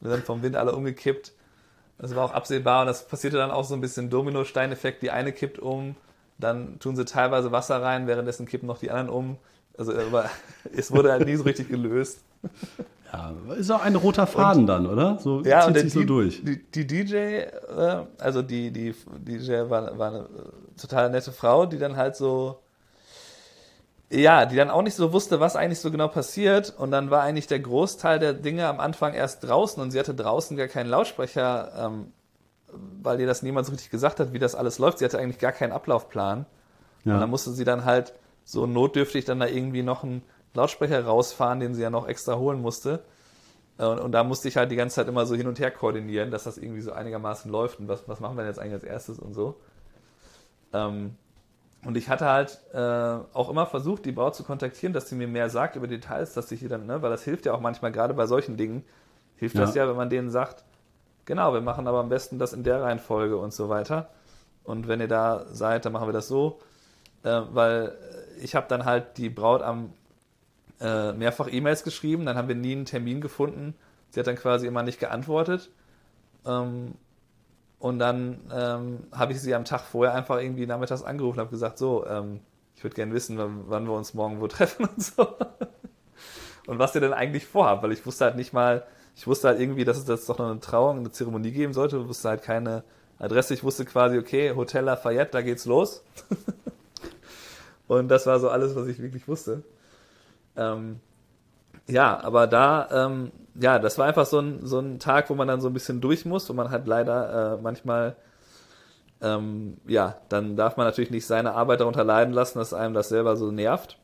[0.00, 1.32] Die sind vom Wind alle umgekippt.
[1.98, 5.02] Das war auch absehbar und das passierte dann auch so ein bisschen Domino-Steineffekt.
[5.02, 5.96] Die eine kippt um,
[6.38, 9.38] dann tun sie teilweise Wasser rein, währenddessen kippen noch die anderen um.
[9.78, 10.28] Also aber
[10.76, 12.20] es wurde halt nie so richtig gelöst.
[13.12, 15.18] Ja, ist auch ein roter Faden und, dann, oder?
[15.20, 16.42] So ja, zieht und sich die, so durch.
[16.44, 17.46] Die, die DJ, äh,
[18.18, 20.26] also die, die DJ war, war eine
[20.76, 22.58] total nette Frau, die dann halt so,
[24.10, 26.74] ja, die dann auch nicht so wusste, was eigentlich so genau passiert.
[26.76, 30.14] Und dann war eigentlich der Großteil der Dinge am Anfang erst draußen und sie hatte
[30.14, 32.12] draußen gar keinen Lautsprecher, ähm,
[33.02, 34.98] weil ihr das niemand so richtig gesagt hat, wie das alles läuft.
[34.98, 36.46] Sie hatte eigentlich gar keinen Ablaufplan.
[37.04, 37.14] Ja.
[37.14, 38.14] Und dann musste sie dann halt
[38.44, 40.22] so notdürftig dann da irgendwie noch einen
[40.54, 43.04] Lautsprecher rausfahren, den sie ja noch extra holen musste.
[43.76, 46.30] Und, und, da musste ich halt die ganze Zeit immer so hin und her koordinieren,
[46.30, 48.84] dass das irgendwie so einigermaßen läuft und was, was machen wir denn jetzt eigentlich als
[48.84, 49.56] erstes und so.
[50.72, 51.16] Ähm,
[51.84, 55.28] und ich hatte halt äh, auch immer versucht, die Braut zu kontaktieren, dass sie mir
[55.28, 57.92] mehr sagt über Details, dass ich ihr dann, ne, weil das hilft ja auch manchmal,
[57.92, 58.84] gerade bei solchen Dingen,
[59.36, 59.62] hilft ja.
[59.62, 60.64] das ja, wenn man denen sagt,
[61.24, 64.10] genau, wir machen aber am besten das in der Reihenfolge und so weiter.
[64.62, 66.58] Und wenn ihr da seid, dann machen wir das so.
[67.22, 67.92] Äh, weil
[68.40, 69.92] ich habe dann halt die Braut am
[70.80, 73.74] äh, mehrfach E-Mails geschrieben, dann haben wir nie einen Termin gefunden.
[74.10, 75.70] Sie hat dann quasi immer nicht geantwortet.
[76.46, 76.94] Ähm,
[77.84, 81.50] und dann ähm, habe ich sie am Tag vorher einfach irgendwie nachmittags angerufen und habe
[81.50, 82.40] gesagt, so, ähm,
[82.74, 85.36] ich würde gerne wissen, wann wir uns morgen wo treffen und so.
[86.66, 89.60] und was ihr denn eigentlich vorhabt, weil ich wusste halt nicht mal, ich wusste halt
[89.60, 92.42] irgendwie, dass es jetzt doch noch eine Trauung, eine Zeremonie geben sollte, ich wusste halt
[92.42, 92.84] keine
[93.18, 93.52] Adresse.
[93.52, 96.02] Ich wusste quasi, okay, Hotel Lafayette, da geht's los.
[97.86, 99.62] und das war so alles, was ich wirklich wusste.
[100.56, 101.00] Ähm,
[101.86, 105.48] ja, aber da, ähm, ja, das war einfach so ein, so ein Tag, wo man
[105.48, 108.16] dann so ein bisschen durch muss, wo man halt leider äh, manchmal,
[109.20, 113.10] ähm, ja, dann darf man natürlich nicht seine Arbeit darunter leiden lassen, dass einem das
[113.10, 113.98] selber so nervt.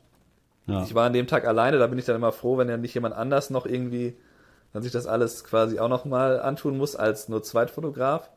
[0.67, 0.83] Ja.
[0.83, 2.93] Ich war an dem Tag alleine, da bin ich dann immer froh, wenn ja nicht
[2.93, 4.15] jemand anders noch irgendwie,
[4.73, 8.29] dann sich das alles quasi auch nochmal antun muss als nur Zweitfotograf,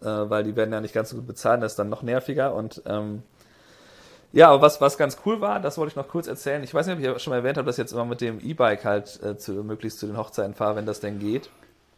[0.00, 2.54] äh, weil die werden ja nicht ganz so gut bezahlen, das ist dann noch nerviger
[2.54, 3.22] und ähm,
[4.34, 6.62] ja, aber was, was ganz cool war, das wollte ich noch kurz erzählen.
[6.64, 8.40] Ich weiß nicht, ob ich schon mal erwähnt habe, dass ich jetzt immer mit dem
[8.40, 11.50] E-Bike halt äh, zu, möglichst zu den Hochzeiten fahre, wenn das denn geht.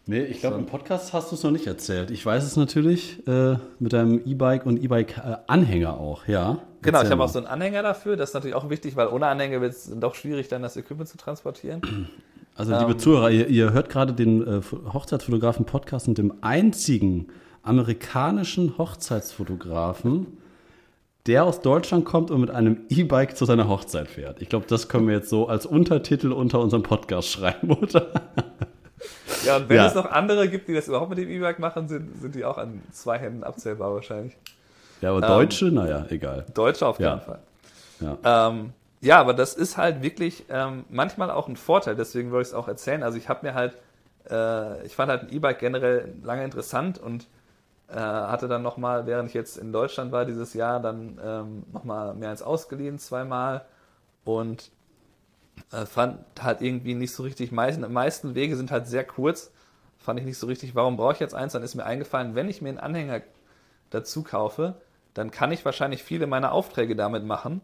[0.09, 0.61] Nee, ich glaube, so.
[0.61, 2.13] im Podcast hast du es noch nicht erzählt.
[2.13, 6.59] Ich weiß es natürlich äh, mit deinem E-Bike und E-Bike-Anhänger auch, ja.
[6.83, 8.17] Genau, ich habe auch so einen Anhänger dafür.
[8.17, 11.09] Das ist natürlich auch wichtig, weil ohne Anhänger wird es doch schwierig, dann das Equipment
[11.09, 11.83] zu transportieren.
[12.59, 17.27] Also, liebe ähm, Zuhörer, ihr, ihr, hört gerade den äh, Hochzeitsfotografen-Podcast mit dem einzigen
[17.63, 20.39] amerikanischen Hochzeitsfotografen
[21.27, 24.41] der aus Deutschland kommt und mit einem E-Bike zu seiner Hochzeit fährt.
[24.41, 28.09] Ich glaube, das können wir jetzt so als Untertitel unter unserem Podcast schreiben, oder?
[29.45, 29.87] Ja, und wenn ja.
[29.87, 32.59] es noch andere gibt, die das überhaupt mit dem E-Bike machen, sind, sind die auch
[32.59, 34.37] an zwei Händen abzählbar wahrscheinlich.
[35.01, 36.47] Ja, aber Deutsche, ähm, naja, egal.
[36.55, 37.19] Deutsche auf jeden ja.
[37.19, 37.39] Fall.
[38.01, 38.49] Ja.
[38.49, 42.53] Ähm, ja, aber das ist halt wirklich ähm, manchmal auch ein Vorteil, deswegen wollte ich
[42.53, 43.03] es auch erzählen.
[43.03, 43.77] Also ich habe mir halt,
[44.31, 47.27] äh, ich fand halt ein E-Bike generell lange interessant und
[47.95, 52.31] hatte dann nochmal, während ich jetzt in Deutschland war dieses Jahr, dann ähm, nochmal mehr
[52.31, 53.65] als ausgeliehen zweimal
[54.25, 54.71] und
[55.73, 59.53] äh, fand halt irgendwie nicht so richtig, meisten, die meisten Wege sind halt sehr kurz,
[59.99, 61.53] fand ich nicht so richtig, warum brauche ich jetzt eins?
[61.53, 63.23] Dann ist mir eingefallen, wenn ich mir einen Anhänger
[63.91, 64.75] dazu kaufe,
[65.15, 67.61] dann kann ich wahrscheinlich viele meiner Aufträge damit machen,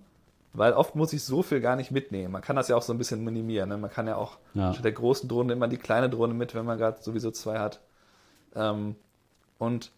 [0.53, 2.33] weil oft muss ich so viel gar nicht mitnehmen.
[2.33, 3.69] Man kann das ja auch so ein bisschen minimieren.
[3.69, 3.77] Ne?
[3.77, 4.73] Man kann ja auch ja.
[4.73, 7.81] statt der großen Drohne immer die kleine Drohne mit, wenn man gerade sowieso zwei hat.
[8.55, 8.97] Ähm,
[9.59, 9.93] und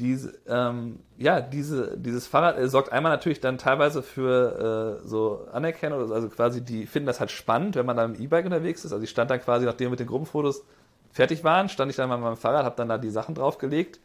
[0.00, 5.46] diese, ähm, ja, diese, dieses Fahrrad äh, sorgt einmal natürlich dann teilweise für äh, so
[5.52, 8.92] Anerkennung, also quasi die finden das halt spannend, wenn man dann im E-Bike unterwegs ist.
[8.92, 10.64] Also ich stand dann quasi, nachdem wir mit den Gruppenfotos
[11.12, 14.00] fertig waren, stand ich dann mal mit meinem Fahrrad, habe dann da die Sachen draufgelegt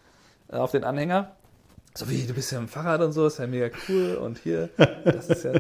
[0.49, 1.31] äh, auf den Anhänger.
[1.95, 4.69] So wie, du bist ja im Fahrrad und so, ist ja mega cool und hier,
[5.05, 5.53] das ist ja...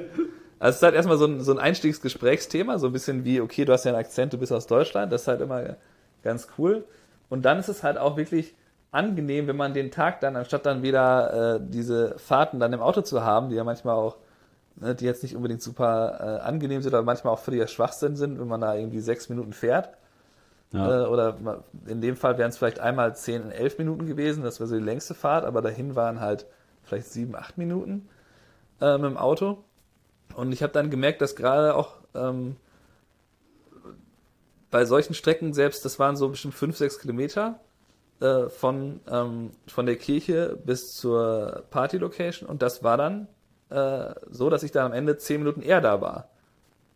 [0.57, 3.65] Also es ist halt erstmal so ein, so ein Einstiegsgesprächsthema, so ein bisschen wie, okay,
[3.65, 5.75] du hast ja einen Akzent, du bist aus Deutschland, das ist halt immer
[6.23, 6.85] ganz cool.
[7.29, 8.55] Und dann ist es halt auch wirklich
[8.91, 13.01] angenehm, wenn man den Tag dann, anstatt dann wieder äh, diese Fahrten dann im Auto
[13.01, 14.17] zu haben, die ja manchmal auch,
[14.75, 18.39] ne, die jetzt nicht unbedingt super äh, angenehm sind, aber manchmal auch völliger Schwachsinn sind,
[18.39, 19.89] wenn man da irgendwie sechs Minuten fährt.
[20.71, 21.03] Ja.
[21.03, 21.37] Äh, oder
[21.87, 24.83] in dem Fall wären es vielleicht einmal zehn, elf Minuten gewesen, das wäre so die
[24.83, 26.45] längste Fahrt, aber dahin waren halt
[26.83, 28.07] vielleicht sieben, acht Minuten
[28.81, 29.63] äh, mit dem Auto.
[30.35, 32.55] Und ich habe dann gemerkt, dass gerade auch ähm,
[34.71, 37.59] bei solchen Strecken selbst, das waren so bestimmt fünf, sechs Kilometer,
[38.21, 43.27] äh, von, ähm, von der Kirche bis zur Party-Location und das war dann
[43.69, 46.29] äh, so, dass ich dann am Ende zehn Minuten eher da war.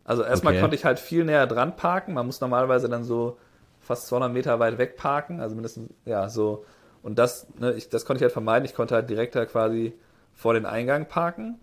[0.05, 0.61] Also erstmal okay.
[0.61, 2.15] konnte ich halt viel näher dran parken.
[2.15, 3.37] Man muss normalerweise dann so
[3.79, 6.65] fast 200 Meter weit weg parken, also mindestens, ja, so.
[7.03, 8.65] Und das, ne, ich, das konnte ich halt vermeiden.
[8.65, 9.93] Ich konnte halt direkt halt quasi
[10.33, 11.59] vor den Eingang parken.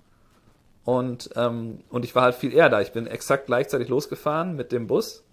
[0.84, 2.80] Und, ähm, und ich war halt viel eher da.
[2.80, 5.24] Ich bin exakt gleichzeitig losgefahren mit dem Bus,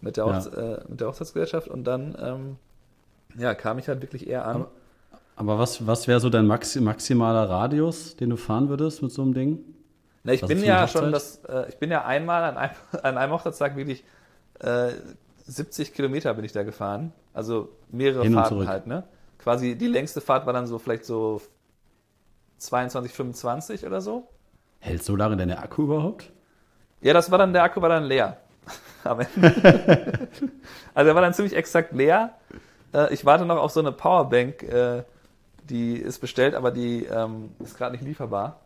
[0.00, 0.38] mit der, ja.
[0.38, 2.56] äh, mit der Hochzeitsgesellschaft und dann ähm,
[3.38, 4.56] ja, kam ich halt wirklich eher an.
[4.56, 4.70] Aber,
[5.36, 9.22] Aber was, was wäre so dein Maxi maximaler Radius, den du fahren würdest mit so
[9.22, 9.58] einem Ding?
[10.22, 13.16] Na, ich was bin ja schon das, äh, ich bin ja einmal an einem, an
[13.18, 14.04] einem Hochzeitstag wirklich
[14.60, 14.90] äh,
[15.46, 17.12] 70 Kilometer bin ich da gefahren.
[17.32, 19.04] Also mehrere Hin Fahrten halt, ne?
[19.38, 21.40] Quasi die längste Fahrt war dann so vielleicht so
[22.58, 24.28] 22, 25 oder so.
[24.80, 26.30] Hält so lange deine Akku überhaupt?
[27.00, 28.36] Ja, das war dann, der Akku war dann leer.
[29.04, 29.22] also
[31.08, 32.34] er war dann ziemlich exakt leer.
[32.92, 35.04] Äh, ich warte noch auf so eine Powerbank, äh,
[35.64, 38.60] die ist bestellt, aber die ähm, ist gerade nicht lieferbar.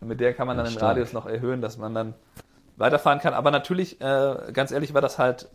[0.00, 2.14] Und mit der kann man dann den Radius noch erhöhen, dass man dann
[2.76, 3.34] weiterfahren kann.
[3.34, 5.48] Aber natürlich, äh, ganz ehrlich, war das halt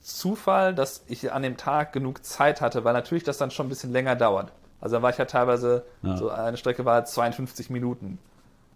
[0.00, 3.68] Zufall, dass ich an dem Tag genug Zeit hatte, weil natürlich das dann schon ein
[3.68, 4.52] bisschen länger dauert.
[4.80, 6.16] Also da war ich ja teilweise, ja.
[6.16, 8.18] so eine Strecke war 52 Minuten.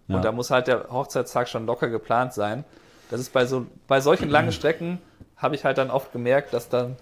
[0.09, 0.21] Und ja.
[0.21, 2.65] da muss halt der Hochzeitstag schon locker geplant sein.
[3.09, 4.99] Das ist bei so, bei solchen langen Strecken
[5.37, 6.97] habe ich halt dann oft gemerkt, dass dann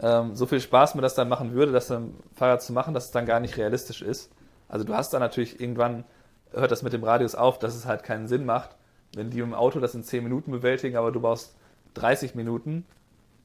[0.00, 3.06] ähm, so viel Spaß mir das dann machen würde, das dann Fahrrad zu machen, dass
[3.06, 4.30] es dann gar nicht realistisch ist.
[4.68, 6.04] Also du hast dann natürlich irgendwann,
[6.52, 8.70] hört das mit dem Radius auf, dass es halt keinen Sinn macht,
[9.14, 11.54] wenn die im Auto das in 10 Minuten bewältigen, aber du brauchst
[11.94, 12.84] 30 Minuten,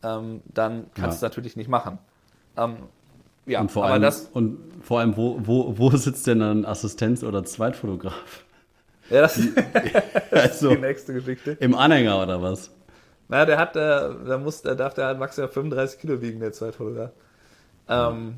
[0.04, 1.08] ähm, dann kannst ja.
[1.08, 1.98] du es natürlich nicht machen.
[2.58, 2.78] Ähm,
[3.46, 4.30] ja, und vor aber allem, das.
[4.34, 8.46] Und vor allem, wo, wo, wo sitzt denn ein Assistenz- oder Zweitfotograf?
[9.10, 9.58] Ja, das ist
[10.32, 11.58] also, die nächste Geschichte.
[11.60, 12.72] Im Anhänger oder was?
[13.28, 16.52] Na, der hat, der, der muss, der darf der halt maximal 35 Kilo wiegen, der
[16.52, 17.12] Zweitfotograf.
[17.88, 18.36] Ähm,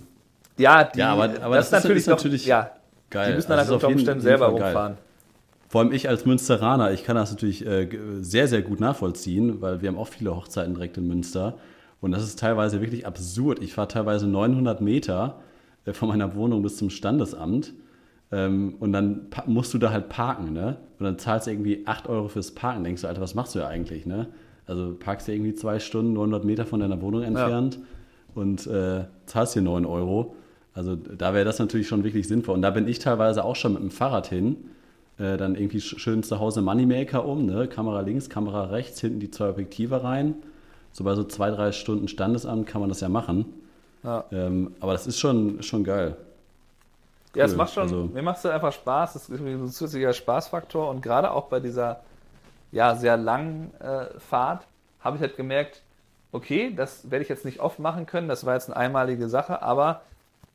[0.57, 2.71] ja, die, ja, aber, aber das, das, ist natürlich, noch, natürlich ja,
[3.09, 3.29] geil.
[3.29, 4.97] Die müssen dann also halt unter Umständen selber rumfahren.
[5.67, 7.89] Vor allem ich als Münsteraner, ich kann das natürlich äh,
[8.21, 11.57] sehr, sehr gut nachvollziehen, weil wir haben auch viele Hochzeiten direkt in Münster.
[12.01, 13.61] Und das ist teilweise wirklich absurd.
[13.61, 15.41] Ich fahre teilweise 900 Meter
[15.85, 17.73] äh, von meiner Wohnung bis zum Standesamt.
[18.31, 20.77] Ähm, und dann musst du da halt parken, ne?
[20.99, 22.83] Und dann zahlst du irgendwie 8 Euro fürs Parken.
[22.83, 24.27] Denkst du, Alter, was machst du ja eigentlich, ne?
[24.67, 28.41] Also parkst du irgendwie zwei Stunden 900 Meter von deiner Wohnung entfernt ja.
[28.41, 30.35] und äh, zahlst hier 9 Euro.
[30.73, 32.55] Also da wäre das natürlich schon wirklich sinnvoll.
[32.55, 34.57] Und da bin ich teilweise auch schon mit dem Fahrrad hin.
[35.17, 37.67] Äh, dann irgendwie schön zu Hause Moneymaker um, ne?
[37.67, 40.35] Kamera links, Kamera rechts, hinten die zwei Objektive rein
[40.95, 43.53] so bei so zwei, drei Stunden Standesamt kann man das ja machen.
[44.01, 44.23] Ja.
[44.31, 46.15] Ähm, aber das ist schon, schon geil.
[47.33, 47.39] Cool.
[47.39, 50.89] Ja, es macht schon, also, mir macht es einfach Spaß, das ist ein zusätzlicher Spaßfaktor
[50.89, 51.99] und gerade auch bei dieser
[52.75, 54.67] ja, sehr langen äh, Fahrt
[54.99, 55.81] habe ich halt gemerkt,
[56.31, 59.61] okay, das werde ich jetzt nicht oft machen können, das war jetzt eine einmalige Sache,
[59.61, 60.01] aber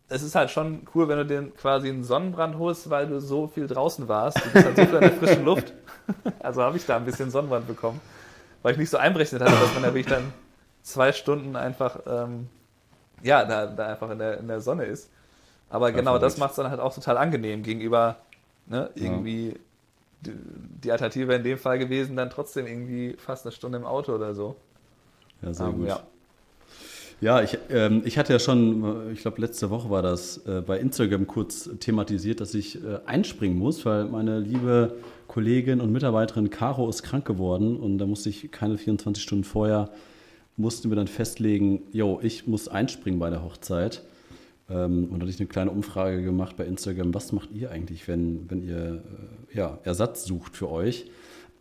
[0.08, 3.46] es ist halt schon cool, wenn du dir quasi einen Sonnenbrand holst, weil du so
[3.46, 4.38] viel draußen warst.
[4.38, 5.72] Du bist halt so viel in der frischen Luft.
[6.40, 8.00] Also habe ich da ein bisschen Sonnenbrand bekommen
[8.62, 10.32] weil ich nicht so einberechnet hatte, dass man da wirklich dann
[10.82, 12.48] zwei Stunden einfach, ähm,
[13.22, 15.10] ja, da, da einfach in der, in der Sonne ist.
[15.68, 18.16] Aber genau das macht es dann halt auch total angenehm gegenüber
[18.66, 19.58] ne, irgendwie.
[20.22, 24.34] Die, Alternative in dem Fall gewesen, dann trotzdem irgendwie fast eine Stunde im Auto oder
[24.34, 24.56] so.
[25.42, 25.88] Ja, sehr um, ähm, gut.
[25.88, 26.02] Ja.
[27.22, 30.78] Ja, ich, ähm, ich hatte ja schon, ich glaube letzte Woche war das, äh, bei
[30.78, 34.96] Instagram kurz thematisiert, dass ich äh, einspringen muss, weil meine liebe
[35.28, 39.90] Kollegin und Mitarbeiterin Caro ist krank geworden und da musste ich keine 24 Stunden vorher,
[40.56, 44.02] mussten wir dann festlegen, yo, ich muss einspringen bei der Hochzeit.
[44.70, 48.06] Ähm, und da hatte ich eine kleine Umfrage gemacht bei Instagram, was macht ihr eigentlich,
[48.08, 49.02] wenn, wenn ihr
[49.52, 51.10] äh, ja, Ersatz sucht für euch?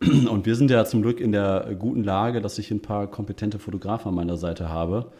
[0.00, 3.58] Und wir sind ja zum Glück in der guten Lage, dass ich ein paar kompetente
[3.58, 5.12] Fotografen an meiner Seite habe.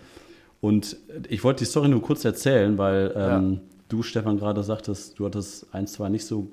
[0.61, 0.97] Und
[1.29, 3.61] ich wollte die Story nur kurz erzählen, weil ähm, ja.
[3.89, 6.49] du, Stefan, gerade sagtest, du hattest ein, zwei nicht so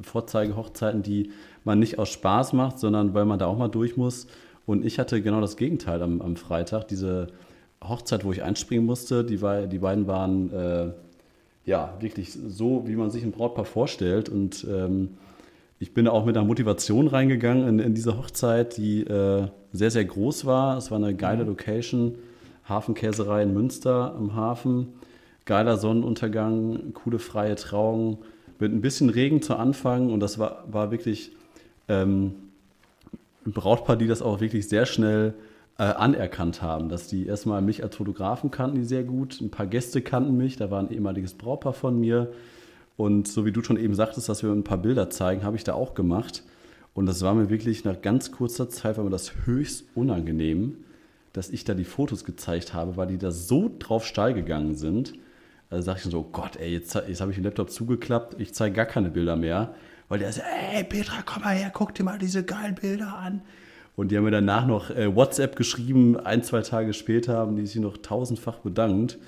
[0.00, 1.30] Vorzeigehochzeiten, die
[1.62, 4.26] man nicht aus Spaß macht, sondern weil man da auch mal durch muss.
[4.66, 6.88] Und ich hatte genau das Gegenteil am, am Freitag.
[6.88, 7.28] Diese
[7.88, 10.92] Hochzeit, wo ich einspringen musste, die, war, die beiden waren äh,
[11.64, 14.28] ja wirklich so, wie man sich ein Brautpaar vorstellt.
[14.28, 15.10] Und ähm,
[15.78, 20.04] ich bin auch mit einer Motivation reingegangen in, in diese Hochzeit, die äh, sehr, sehr
[20.04, 20.78] groß war.
[20.78, 21.50] Es war eine geile mhm.
[21.50, 22.14] Location,
[22.68, 24.94] Hafenkäserei in Münster am Hafen.
[25.44, 28.18] Geiler Sonnenuntergang, coole freie Trauung
[28.58, 31.32] mit ein bisschen Regen zu Anfang und das war, war wirklich
[31.88, 32.34] ähm,
[33.44, 35.34] ein Brautpaar, die das auch wirklich sehr schnell
[35.78, 39.66] äh, anerkannt haben, dass die erstmal mich als Fotografen kannten, die sehr gut, ein paar
[39.66, 42.32] Gäste kannten mich, da war ein ehemaliges Brautpaar von mir
[42.96, 45.64] und so wie du schon eben sagtest, dass wir ein paar Bilder zeigen, habe ich
[45.64, 46.42] da auch gemacht
[46.94, 50.76] und das war mir wirklich nach ganz kurzer Zeit, war mir das höchst unangenehm,
[51.32, 55.14] dass ich da die Fotos gezeigt habe, weil die da so drauf steil gegangen sind
[55.74, 58.54] da sage ich so, oh Gott, ey, jetzt, jetzt habe ich den Laptop zugeklappt, ich
[58.54, 59.74] zeige gar keine Bilder mehr.
[60.08, 63.42] Weil der sagt, ey, Petra, komm mal her, guck dir mal diese geilen Bilder an.
[63.96, 67.66] Und die haben mir danach noch äh, WhatsApp geschrieben, ein, zwei Tage später haben die
[67.66, 69.18] sich noch tausendfach bedankt.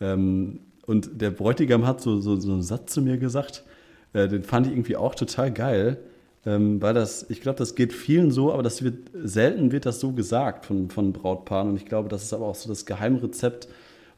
[0.00, 3.64] Ähm, und der Bräutigam hat so, so, so einen Satz zu mir gesagt,
[4.12, 5.98] äh, den fand ich irgendwie auch total geil.
[6.44, 10.00] Ähm, weil das, ich glaube, das geht vielen so, aber das wird, selten wird das
[10.00, 11.70] so gesagt von, von Brautpaaren.
[11.70, 13.68] Und ich glaube, das ist aber auch so das Geheimrezept,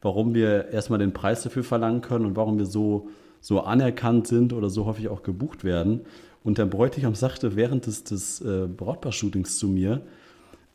[0.01, 3.09] warum wir erstmal den Preis dafür verlangen können und warum wir so
[3.45, 6.01] so anerkannt sind oder so häufig auch gebucht werden.
[6.45, 10.03] Und der Bräutigam sagte während des, des äh, Brautpaar-Shootings zu mir,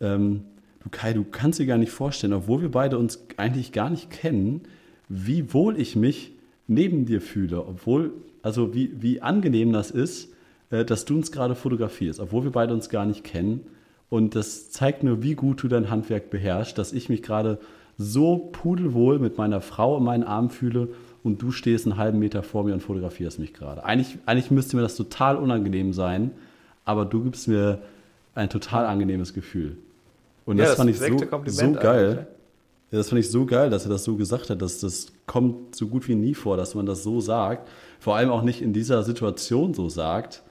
[0.02, 0.42] ähm,
[0.84, 4.10] du Kai, du kannst dir gar nicht vorstellen, obwohl wir beide uns eigentlich gar nicht
[4.10, 4.62] kennen,
[5.08, 6.34] wie wohl ich mich
[6.68, 10.34] neben dir fühle, obwohl, also wie, wie angenehm das ist,
[10.72, 13.62] äh, dass du uns gerade fotografierst, obwohl wir beide uns gar nicht kennen.
[14.10, 17.60] Und das zeigt nur, wie gut du dein Handwerk beherrschst, dass ich mich gerade
[17.96, 20.90] so pudelwohl mit meiner Frau in meinen Armen fühle
[21.24, 23.84] und du stehst einen halben Meter vor mir und fotografierst mich gerade.
[23.84, 26.32] Eigentlich, eigentlich müsste mir das total unangenehm sein,
[26.86, 27.82] aber du gibst mir
[28.36, 29.78] ein total angenehmes Gefühl.
[30.46, 32.28] Und ja, das, das fand ich so, so geil.
[32.92, 34.62] Ja, das fand ich so geil, dass er das so gesagt hat.
[34.62, 37.68] Dass das kommt so gut wie nie vor, dass man das so sagt.
[38.00, 40.42] Vor allem auch nicht in dieser Situation so sagt.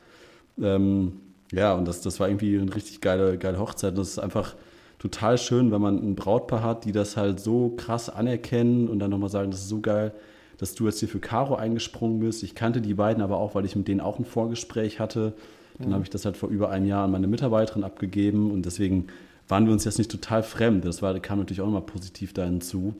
[0.60, 1.14] Ähm,
[1.50, 3.90] ja, und das, das war irgendwie eine richtig geile, geile Hochzeit.
[3.90, 4.54] Und das ist einfach
[4.98, 9.10] total schön, wenn man ein Brautpaar hat, die das halt so krass anerkennen und dann
[9.10, 10.12] nochmal sagen, das ist so geil,
[10.58, 12.42] dass du jetzt hier für Caro eingesprungen bist.
[12.42, 15.34] Ich kannte die beiden aber auch, weil ich mit denen auch ein Vorgespräch hatte.
[15.78, 15.94] Dann mhm.
[15.94, 19.06] habe ich das halt vor über einem Jahr an meine Mitarbeiterin abgegeben und deswegen
[19.46, 20.84] waren wir uns jetzt nicht total fremd.
[20.84, 22.94] Das war, kam natürlich auch nochmal positiv da hinzu.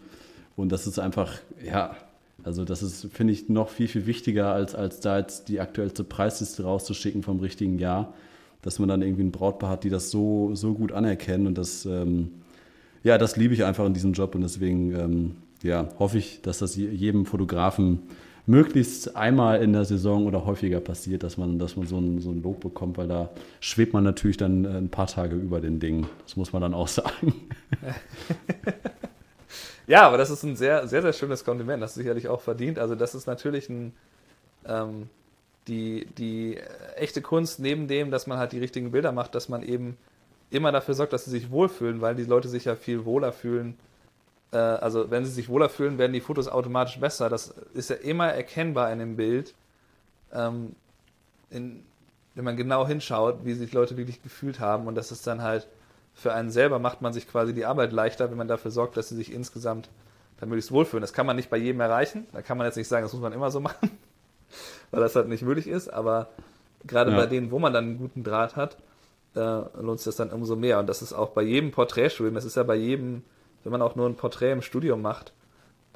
[0.57, 1.97] Und das ist einfach, ja,
[2.44, 6.05] also das ist, finde ich, noch viel, viel wichtiger, als, als da jetzt die aktuellste
[6.05, 8.14] Preisliste rauszuschicken vom richtigen Jahr,
[8.62, 11.47] dass man dann irgendwie ein Brautpaar hat, die das so, so gut anerkennen.
[11.47, 12.31] Und das, ähm,
[13.03, 16.59] ja, das liebe ich einfach in diesem Job und deswegen ähm, ja, hoffe ich, dass
[16.59, 18.01] das jedem Fotografen
[18.49, 22.31] möglichst einmal in der Saison oder häufiger passiert, dass man, dass man so, ein, so
[22.31, 23.29] ein Lob bekommt, weil da
[23.61, 26.07] schwebt man natürlich dann äh, ein paar Tage über den Dingen.
[26.25, 27.35] Das muss man dann auch sagen.
[29.87, 31.83] ja, aber das ist ein sehr, sehr, sehr schönes Kompliment.
[31.83, 32.79] Das ist sicherlich auch verdient.
[32.79, 33.92] Also, das ist natürlich ein,
[34.64, 35.11] ähm,
[35.68, 36.59] die, die
[36.97, 39.99] echte Kunst neben dem, dass man halt die richtigen Bilder macht, dass man eben
[40.51, 43.75] immer dafür sorgt, dass sie sich wohlfühlen, weil die Leute sich ja viel wohler fühlen,
[44.53, 47.29] äh, also wenn sie sich wohler fühlen, werden die Fotos automatisch besser.
[47.29, 49.55] Das ist ja immer erkennbar in dem Bild,
[50.33, 50.75] ähm,
[51.51, 51.83] in,
[52.35, 54.87] wenn man genau hinschaut, wie sich Leute wirklich gefühlt haben.
[54.87, 55.67] Und das ist dann halt
[56.19, 59.09] für einen selber macht man sich quasi die Arbeit leichter, wenn man dafür sorgt, dass
[59.09, 59.89] sie sich insgesamt
[60.41, 61.01] dann möglichst wohlfühlen.
[61.01, 62.27] Das kann man nicht bei jedem erreichen.
[62.33, 63.91] Da kann man jetzt nicht sagen, das muss man immer so machen,
[64.91, 65.89] weil das halt nicht möglich ist.
[65.89, 66.29] Aber
[66.85, 67.17] gerade ja.
[67.17, 68.79] bei denen, wo man dann einen guten Draht hat,
[69.37, 69.41] äh,
[69.81, 70.81] lohnt sich das dann umso mehr.
[70.81, 73.23] Und das ist auch bei jedem Porträtstudium, das ist ja bei jedem
[73.64, 75.33] wenn man auch nur ein Porträt im Studio macht,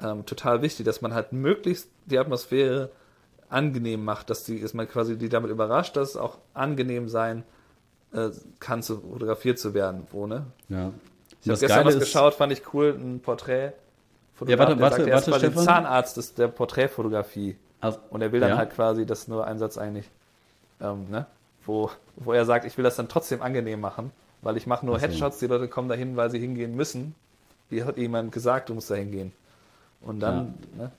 [0.01, 2.89] ähm, total wichtig, dass man halt möglichst die Atmosphäre
[3.49, 7.43] angenehm macht, dass, die, dass man quasi die damit überrascht, dass es auch angenehm sein
[8.13, 10.45] äh, kann, zu, fotografiert zu werden, wo, ne?
[10.69, 10.91] Ja.
[11.41, 13.73] Ich habe gestern was geschaut, fand ich cool, ein Porträt.
[14.45, 17.57] Ja, warte, warte, sagt, er warte, ist quasi Zahnarzt ist der Porträtfotografie.
[17.81, 18.57] Also, und er will dann ja.
[18.57, 20.09] halt quasi, das ist nur ein Satz eigentlich,
[20.81, 21.25] ähm, ne?
[21.65, 24.95] wo, wo er sagt, ich will das dann trotzdem angenehm machen, weil ich mache nur
[24.95, 25.05] also.
[25.05, 27.15] Headshots, die Leute kommen dahin, weil sie hingehen müssen
[27.73, 29.31] wie hat jemand gesagt, du musst da hingehen.
[30.01, 30.83] Und dann, ja.
[30.83, 30.91] ne,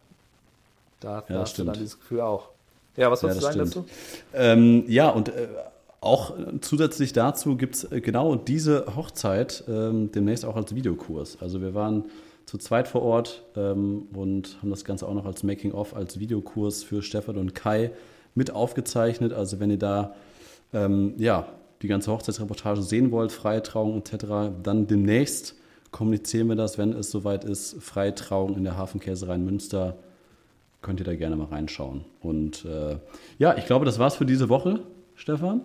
[1.00, 1.68] da, da hast stimmt.
[1.68, 2.48] du dann dieses Gefühl auch.
[2.96, 3.86] Ja, was wolltest ja, du sagen stimmt.
[3.86, 3.96] dazu?
[4.34, 5.48] Ähm, ja, und äh,
[6.00, 11.38] auch zusätzlich dazu gibt es äh, genau diese Hochzeit ähm, demnächst auch als Videokurs.
[11.40, 12.04] Also wir waren
[12.46, 16.82] zu zweit vor Ort ähm, und haben das Ganze auch noch als Making-of, als Videokurs
[16.82, 17.90] für Stefan und Kai
[18.34, 19.32] mit aufgezeichnet.
[19.32, 20.14] Also wenn ihr da
[20.72, 21.48] ähm, ja,
[21.82, 25.54] die ganze Hochzeitsreportage sehen wollt, freie Trauung etc., dann demnächst
[25.94, 27.76] kommunizieren wir das, wenn es soweit ist.
[27.80, 29.94] Freitrauung in der Hafenkäserei in Münster.
[30.82, 32.04] Könnt ihr da gerne mal reinschauen.
[32.20, 32.96] Und äh,
[33.38, 34.80] ja, ich glaube, das war's für diese Woche,
[35.14, 35.60] Stefan.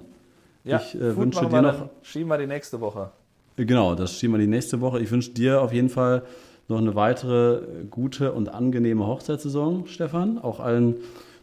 [0.63, 1.89] Ja, ich äh, wünsche dir noch.
[2.03, 3.09] Schieben wir die nächste Woche.
[3.55, 4.99] Genau, das schieben wir die nächste Woche.
[4.99, 6.21] Ich wünsche dir auf jeden Fall
[6.67, 10.37] noch eine weitere gute und angenehme Hochzeitssaison, Stefan.
[10.37, 10.97] Auch allen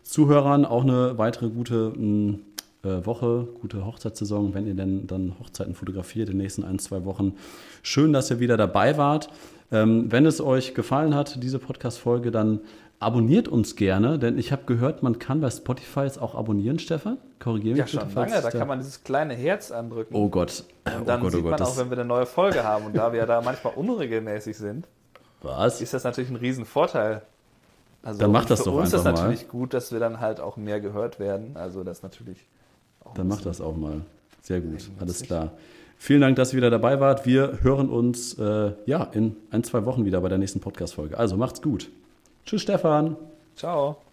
[0.04, 5.74] Zuhörern auch eine weitere gute hm, äh, Woche, gute Hochzeitssaison, wenn ihr denn dann Hochzeiten
[5.74, 7.34] fotografiert in den nächsten ein, zwei Wochen.
[7.82, 9.28] Schön, dass ihr wieder dabei wart.
[9.72, 12.60] Ähm, wenn es euch gefallen hat, diese Podcast-Folge, dann
[13.00, 17.18] abonniert uns gerne, denn ich habe gehört, man kann bei Spotify jetzt auch abonnieren, Stefan.
[17.40, 18.12] Korrigiere mich ja, bitte.
[18.12, 20.16] Schon lange, da kann man dieses kleine Herz andrücken.
[20.16, 20.64] Oh Gott.
[20.96, 22.86] Und dann oh Gott, oh sieht Gott, man auch, wenn wir eine neue Folge haben.
[22.86, 24.88] Und da wir ja da manchmal unregelmäßig sind,
[25.42, 25.80] Was?
[25.80, 27.22] ist das natürlich ein Riesenvorteil.
[28.02, 28.78] Also dann macht das doch einfach mal.
[28.78, 31.56] Für uns ist das natürlich gut, dass wir dann halt auch mehr gehört werden.
[31.56, 32.46] Also das natürlich
[33.14, 34.02] dann mach das auch mal.
[34.42, 35.52] Sehr gut, alles klar.
[35.98, 37.26] Vielen Dank, dass ihr wieder dabei wart.
[37.26, 41.18] Wir hören uns äh, ja in ein, zwei Wochen wieder bei der nächsten Podcast-Folge.
[41.18, 41.90] Also macht's gut.
[42.44, 43.16] Tschüss, Stefan.
[43.56, 44.05] Ciao.